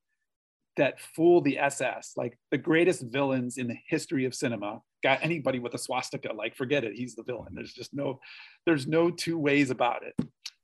that 0.78 1.00
fool 1.00 1.40
the 1.42 1.58
ss 1.58 2.14
like 2.18 2.38
the 2.52 2.58
greatest 2.58 3.04
villains 3.04 3.58
in 3.58 3.68
the 3.68 3.78
history 3.88 4.26
of 4.26 4.36
cinema 4.36 4.82
got 5.06 5.20
anybody 5.22 5.60
with 5.60 5.76
a 5.76 5.78
swastika, 5.78 6.34
like 6.34 6.56
forget 6.56 6.84
it, 6.84 6.96
he's 6.96 7.14
the 7.14 7.22
villain. 7.22 7.54
There's 7.54 7.74
just 7.74 7.94
no, 7.94 8.20
there's 8.66 8.88
no 8.88 9.12
two 9.12 9.38
ways 9.38 9.70
about 9.70 10.02
it. 10.02 10.16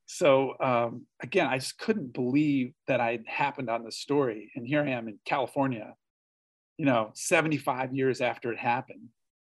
So 0.07 0.55
um, 0.59 1.05
again, 1.21 1.45
I 1.45 1.59
just 1.59 1.77
couldn't 1.77 2.11
believe 2.11 2.73
that 2.87 2.99
I 2.99 3.19
happened 3.27 3.69
on 3.69 3.85
this 3.85 3.99
story, 3.99 4.51
and 4.55 4.65
here 4.65 4.81
I 4.81 4.89
am 4.89 5.07
in 5.07 5.19
California, 5.25 5.93
you 6.79 6.87
know, 6.87 7.11
75 7.13 7.93
years 7.93 8.19
after 8.19 8.51
it 8.51 8.57
happened, 8.57 9.09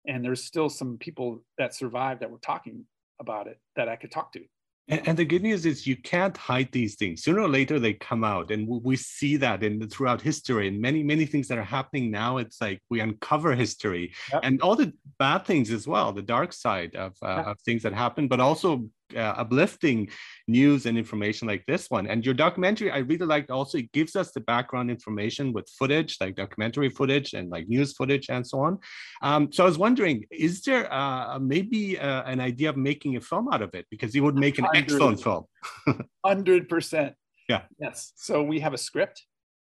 and 0.07 0.25
there's 0.25 0.45
still 0.45 0.69
some 0.69 0.99
people 0.99 1.43
that 1.59 1.75
survived 1.75 2.21
that 2.21 2.31
were 2.31 2.39
talking 2.39 2.85
about 3.19 3.49
it 3.49 3.59
that 3.75 3.89
I 3.89 3.97
could 3.97 4.13
talk 4.13 4.33
to. 4.35 4.45
And, 4.89 5.09
and, 5.09 5.19
the 5.19 5.25
good 5.25 5.43
news 5.43 5.67
is 5.67 5.87
you 5.87 5.97
can't 5.97 6.37
hide 6.37 6.71
these 6.71 6.95
things. 6.95 7.25
Sooner 7.25 7.41
or 7.41 7.49
later 7.49 7.81
they 7.81 7.95
come 7.95 8.23
out, 8.23 8.53
and 8.53 8.69
we 8.69 8.97
see 8.97 9.37
that 9.39 9.65
in 9.65 9.89
throughout 9.89 10.23
history 10.23 10.69
and 10.69 10.81
many 10.81 11.03
many 11.03 11.27
things 11.27 11.49
that 11.49 11.59
are 11.59 11.65
happening 11.65 12.11
now. 12.11 12.37
It's 12.37 12.61
like 12.61 12.81
we 12.89 13.01
uncover 13.01 13.55
history 13.55 14.13
yep. 14.33 14.43
and 14.45 14.61
all 14.63 14.77
the 14.77 14.93
bad 15.19 15.45
things 15.45 15.71
as 15.73 15.89
well, 15.89 16.13
the 16.13 16.23
dark 16.23 16.53
side 16.53 16.95
of, 16.95 17.17
uh, 17.23 17.51
of 17.51 17.61
things 17.61 17.83
that 17.83 17.95
happen, 17.95 18.29
but 18.29 18.39
also 18.39 18.89
uh, 19.17 19.35
uplifting 19.37 20.09
news 20.49 20.87
and 20.87 20.97
information 20.99 21.49
like 21.49 21.65
this 21.67 21.91
one. 21.91 22.07
And 22.07 22.25
your 22.25 22.35
documentary, 22.35 22.91
I 22.91 22.99
really 22.99 23.27
liked 23.27 23.51
also, 23.51 23.79
it 23.79 23.93
gives 23.93 24.17
us 24.17 24.33
the 24.33 24.41
background 24.41 24.91
information 24.91 25.53
with 25.53 25.69
footage, 25.79 26.17
like 26.21 26.37
documentary 26.37 26.91
footage 26.91 27.33
and 27.35 27.51
like 27.51 27.69
news 27.69 27.95
footage 27.95 28.29
and 28.29 28.47
so 28.47 28.61
on. 28.61 28.79
Um, 29.23 29.53
so 29.53 29.65
I 29.65 29.67
was 29.67 29.79
wondering, 29.79 30.25
is 30.31 30.63
there 30.63 30.93
uh, 30.93 31.39
maybe 31.39 31.99
uh, 31.99 32.23
an 32.25 32.41
idea 32.41 32.71
of 32.71 32.77
making 32.77 33.17
a 33.17 33.21
film 33.21 33.49
out 33.53 33.63
of 33.63 33.75
it? 33.75 33.87
Because 33.91 34.15
it 34.15 34.21
would 34.21 34.37
make 34.37 34.59
an 34.59 34.65
100, 34.65 34.85
excellent 34.85 35.23
film. 35.23 35.45
100%. 36.27 37.15
Yeah. 37.49 37.63
Yes. 37.79 38.13
So 38.17 38.43
we 38.43 38.61
have 38.61 38.75
a 38.75 38.79
script 38.79 39.23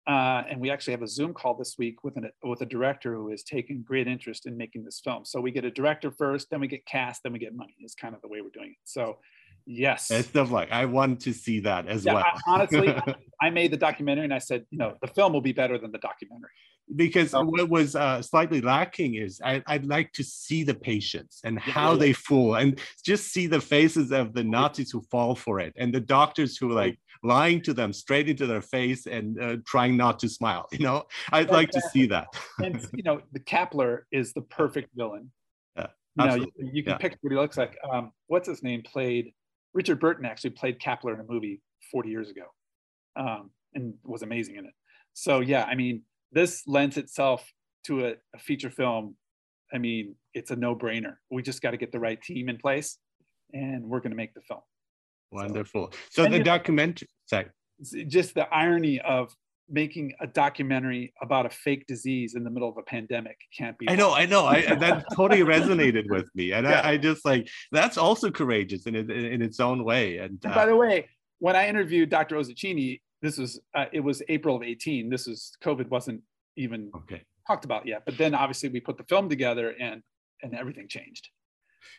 uh, 0.08 0.44
and 0.50 0.60
we 0.60 0.72
actually 0.72 0.92
have 0.92 1.04
a 1.04 1.08
Zoom 1.08 1.34
call 1.34 1.54
this 1.54 1.78
week 1.78 2.04
with, 2.04 2.18
an, 2.18 2.30
with 2.44 2.62
a 2.62 2.66
director 2.66 3.14
who 3.14 3.30
has 3.30 3.44
taken 3.44 3.84
great 3.88 4.08
interest 4.08 4.48
in 4.48 4.58
making 4.58 4.84
this 4.84 5.00
film. 5.00 5.26
So 5.26 5.40
we 5.40 5.52
get 5.52 5.64
a 5.64 5.72
director 5.72 6.12
first, 6.12 6.50
then 6.50 6.60
we 6.60 6.68
get 6.68 6.86
cast, 6.86 7.22
then 7.24 7.34
we 7.34 7.40
get 7.40 7.56
money. 7.56 7.76
Is 7.84 7.94
kind 7.94 8.16
of 8.16 8.22
the 8.22 8.28
way 8.28 8.42
we're 8.42 8.50
doing 8.50 8.72
it. 8.72 8.78
So, 8.84 9.18
yes, 9.66 10.12
it's 10.12 10.36
of 10.36 10.52
like 10.52 10.72
I 10.72 10.86
want 10.86 11.22
to 11.22 11.34
see 11.34 11.60
that 11.62 11.88
as 11.88 12.06
yeah, 12.06 12.14
well. 12.16 12.24
I, 12.26 12.40
honestly, 12.48 12.96
I 13.42 13.50
made 13.50 13.72
the 13.72 13.78
documentary, 13.78 14.26
and 14.26 14.34
I 14.34 14.40
said, 14.40 14.66
you 14.70 14.78
know, 14.78 14.96
the 15.02 15.08
film 15.08 15.34
will 15.34 15.42
be 15.42 15.54
better 15.54 15.78
than 15.78 15.92
the 15.92 15.98
documentary. 15.98 16.50
Because 16.96 17.32
so, 17.32 17.44
what 17.44 17.70
was 17.70 17.96
uh, 17.96 18.22
slightly 18.22 18.60
lacking 18.60 19.16
is 19.16 19.40
I, 19.44 19.62
would 19.70 19.88
like 19.88 20.12
to 20.14 20.24
see 20.24 20.64
the 20.64 20.74
patients 20.74 21.40
and 21.44 21.58
how 21.58 21.94
yeah. 21.94 22.00
they 22.00 22.14
fall, 22.14 22.56
and 22.56 22.80
just 23.06 23.32
see 23.32 23.48
the 23.48 23.62
faces 23.62 24.12
of 24.12 24.34
the 24.34 24.44
Nazis 24.44 24.92
who 24.92 25.02
fall 25.10 25.36
for 25.36 25.60
it, 25.60 25.74
and 25.78 25.94
the 25.94 26.02
doctors 26.02 26.58
who 26.58 26.72
are 26.72 26.76
like 26.76 27.00
lying 27.24 27.62
to 27.62 27.74
them 27.74 27.94
straight 27.94 28.28
into 28.28 28.48
their 28.48 28.62
face 28.62 29.06
and 29.06 29.42
uh, 29.42 29.58
trying 29.66 29.96
not 29.96 30.20
to 30.20 30.30
smile. 30.30 30.68
You 30.72 30.80
know, 30.80 31.04
I'd 31.32 31.50
like 31.50 31.70
to 31.72 31.82
see 31.92 32.08
that. 32.08 32.28
and 32.60 32.86
you 32.94 33.04
know, 33.04 33.22
the 33.32 33.40
Kappler 33.40 34.02
is 34.12 34.34
the 34.34 34.42
perfect 34.42 34.90
villain. 34.96 35.32
Yeah, 35.76 35.88
you 36.18 36.26
know, 36.26 36.36
you, 36.36 36.52
you 36.74 36.84
can 36.84 36.92
yeah. 36.92 36.98
picture 36.98 37.20
what 37.22 37.32
he 37.32 37.38
looks 37.38 37.58
like. 37.58 37.78
Um, 37.90 38.12
what's 38.28 38.48
his 38.48 38.64
name? 38.64 38.82
Played 38.82 39.34
Richard 39.74 40.00
Burton 40.00 40.26
actually 40.26 40.52
played 40.52 40.80
Kappler 40.80 41.14
in 41.14 41.20
a 41.20 41.26
movie 41.28 41.62
40 41.92 42.10
years 42.10 42.30
ago, 42.30 42.44
um, 43.16 43.52
and 43.74 43.94
was 44.04 44.22
amazing 44.22 44.56
in 44.56 44.66
it. 44.66 44.74
So 45.14 45.40
yeah, 45.40 45.64
I 45.64 45.76
mean, 45.76 46.04
this 46.32 46.64
lends 46.68 46.98
itself 46.98 47.52
to 47.86 48.08
a, 48.08 48.14
a 48.36 48.40
feature 48.40 48.70
film. 48.70 49.16
I 49.74 49.78
mean, 49.78 50.16
it's 50.34 50.52
a 50.52 50.56
no-brainer. 50.56 51.16
We 51.30 51.42
just 51.42 51.62
got 51.62 51.72
to 51.72 51.78
get 51.78 51.92
the 51.92 52.00
right 52.00 52.22
team 52.22 52.50
in 52.50 52.58
place, 52.58 52.98
and 53.54 53.84
we're 53.84 54.00
going 54.00 54.12
to 54.12 54.18
make 54.18 54.34
the 54.34 54.42
film. 54.42 54.62
Wonderful. 55.32 55.92
So, 56.10 56.26
so 56.26 56.30
the 56.30 56.44
documentary, 56.44 57.08
sorry. 57.26 57.48
Just 58.08 58.36
the 58.36 58.48
irony 58.54 59.00
of 59.00 59.34
making 59.72 60.14
a 60.20 60.28
documentary 60.28 61.14
about 61.22 61.46
a 61.46 61.50
fake 61.50 61.88
disease 61.88 62.36
in 62.36 62.44
the 62.44 62.50
middle 62.50 62.70
of 62.70 62.78
a 62.78 62.84
pandemic 62.84 63.38
can't 63.58 63.78
be. 63.78 63.90
I 63.90 63.96
know, 63.96 64.14
I 64.14 64.26
know. 64.26 64.46
I 64.46 64.76
that 64.76 65.06
totally 65.16 65.42
resonated 65.56 66.10
with 66.10 66.30
me, 66.36 66.52
and 66.52 66.68
yeah. 66.68 66.82
I, 66.82 66.92
I, 66.92 66.98
just 66.98 67.26
like 67.26 67.50
that's 67.72 67.98
also 67.98 68.30
courageous 68.30 68.86
in, 68.86 68.96
in, 68.96 69.10
in 69.10 69.42
its 69.42 69.60
own 69.60 69.84
way. 69.84 70.18
And, 70.18 70.40
and 70.44 70.54
by 70.54 70.64
uh, 70.64 70.68
the 70.68 70.76
way, 70.76 71.08
when 71.40 71.56
I 71.56 71.68
interviewed 71.68 72.10
Dr. 72.10 72.36
Ossicini, 72.36 73.02
this 73.22 73.38
was 73.38 73.60
uh, 73.74 73.86
it 73.92 74.02
was 74.02 74.22
April 74.30 74.56
of 74.56 74.64
eighteen. 74.64 75.10
This 75.10 75.28
was 75.28 75.54
COVID 75.64 75.90
wasn't 75.90 76.22
even 76.58 76.92
okay. 76.96 77.24
talked 77.48 77.66
about 77.66 77.88
yet, 77.88 78.04
but 78.06 78.18
then 78.18 78.36
obviously 78.36 78.70
we 78.70 78.80
put 78.80 78.98
the 78.98 79.06
film 79.06 79.30
together 79.30 79.74
and 79.80 80.04
and 80.44 80.54
everything 80.56 80.88
changed. 80.88 81.30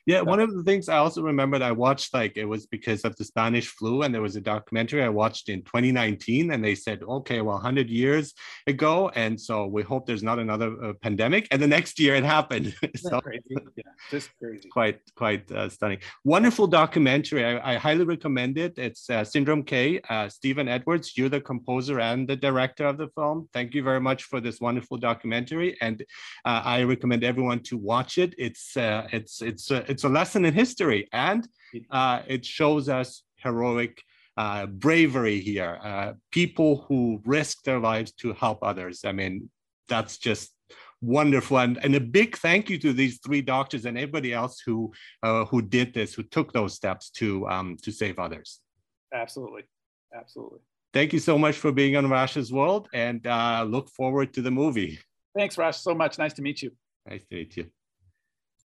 Yeah, 0.07 0.21
one 0.23 0.41
of 0.41 0.55
the 0.55 0.63
things 0.63 0.89
I 0.89 0.99
also 0.99 1.23
remembered 1.23 1.63
I 1.63 1.73
watched 1.73 2.13
like 2.15 2.37
it 2.37 2.45
was 2.45 2.67
because 2.67 3.03
of 3.05 3.17
the 3.17 3.25
Spanish 3.25 3.69
flu, 3.69 4.03
and 4.03 4.15
there 4.15 4.23
was 4.23 4.37
a 4.37 4.41
documentary 4.41 5.03
I 5.03 5.09
watched 5.09 5.49
in 5.49 5.63
2019, 5.63 6.51
and 6.53 6.65
they 6.65 6.75
said, 6.75 7.03
okay, 7.03 7.41
well, 7.41 7.55
100 7.55 7.89
years 7.89 8.35
ago, 8.67 9.11
and 9.15 9.41
so 9.41 9.67
we 9.67 9.83
hope 9.83 10.07
there's 10.07 10.23
not 10.23 10.39
another 10.39 10.71
uh, 10.83 10.93
pandemic. 11.03 11.49
And 11.51 11.61
the 11.63 11.67
next 11.67 11.99
year 11.99 12.15
it 12.15 12.25
happened. 12.25 12.75
so 12.97 13.21
crazy. 13.21 13.43
Yeah, 13.77 13.85
just 14.11 14.31
crazy. 14.39 14.69
Quite, 14.69 15.01
quite 15.15 15.51
uh, 15.53 15.69
stunning. 15.69 15.99
Wonderful 16.25 16.67
documentary. 16.67 17.45
I, 17.45 17.75
I, 17.75 17.77
highly 17.77 18.05
recommend 18.05 18.59
it. 18.59 18.79
It's 18.79 19.09
uh, 19.11 19.25
Syndrome 19.25 19.63
K. 19.63 20.01
Uh, 20.09 20.29
Stephen 20.29 20.69
Edwards, 20.69 21.17
you're 21.17 21.29
the 21.29 21.41
composer 21.41 22.01
and 22.01 22.29
the 22.29 22.37
director 22.37 22.87
of 22.87 22.99
the 22.99 23.09
film. 23.09 23.49
Thank 23.53 23.75
you 23.75 23.83
very 23.83 24.01
much 24.01 24.25
for 24.25 24.41
this 24.41 24.61
wonderful 24.61 24.99
documentary, 24.99 25.77
and 25.81 26.03
uh, 26.45 26.63
I 26.65 26.83
recommend 26.83 27.25
everyone 27.25 27.61
to 27.65 27.77
watch 27.77 28.19
it. 28.19 28.35
It's 28.39 28.77
uh, 28.77 29.09
it's 29.13 29.43
it's 29.73 29.91
it's 29.91 30.05
a 30.05 30.09
lesson 30.09 30.45
in 30.45 30.55
history, 30.55 31.09
and 31.13 31.47
uh, 31.91 32.23
it 32.27 32.45
shows 32.45 32.89
us 32.89 33.23
heroic 33.37 34.03
uh, 34.37 34.67
bravery 34.67 35.41
here. 35.41 35.79
Uh, 35.83 36.13
people 36.31 36.85
who 36.89 37.21
risk 37.25 37.63
their 37.65 37.79
lives 37.79 38.13
to 38.13 38.33
help 38.35 38.59
others. 38.63 39.05
I 39.05 39.13
mean, 39.13 39.51
that's 39.89 40.19
just 40.19 40.51
wonderful. 41.01 41.59
And, 41.59 41.79
and 41.85 41.95
a 41.95 42.01
big 42.01 42.37
thank 42.37 42.71
you 42.71 42.79
to 42.79 42.93
these 42.93 43.19
three 43.25 43.43
doctors 43.43 43.85
and 43.85 43.99
everybody 43.99 44.33
else 44.33 44.63
who 44.65 44.93
uh, 45.23 45.45
who 45.47 45.63
did 45.63 45.93
this 45.93 46.15
who 46.15 46.23
took 46.23 46.53
those 46.53 46.75
steps 46.75 47.11
to 47.11 47.49
um, 47.49 47.77
to 47.83 47.93
save 47.93 48.19
others. 48.19 48.61
Absolutely. 49.13 49.63
Absolutely. 50.15 50.61
Thank 50.93 51.13
you 51.13 51.19
so 51.19 51.39
much 51.39 51.57
for 51.57 51.73
being 51.73 51.97
on 51.97 52.09
rash's 52.09 52.53
world 52.53 52.89
and 52.93 53.27
uh, 53.27 53.65
look 53.67 53.89
forward 53.91 54.35
to 54.35 54.43
the 54.43 54.51
movie. 54.51 54.99
Thanks 55.37 55.57
rash 55.57 55.79
so 55.79 55.95
much. 55.95 56.19
Nice 56.19 56.35
to 56.35 56.43
meet 56.43 56.63
you. 56.63 56.71
Nice 57.09 57.25
to 57.25 57.35
meet 57.35 57.57
you 57.57 57.71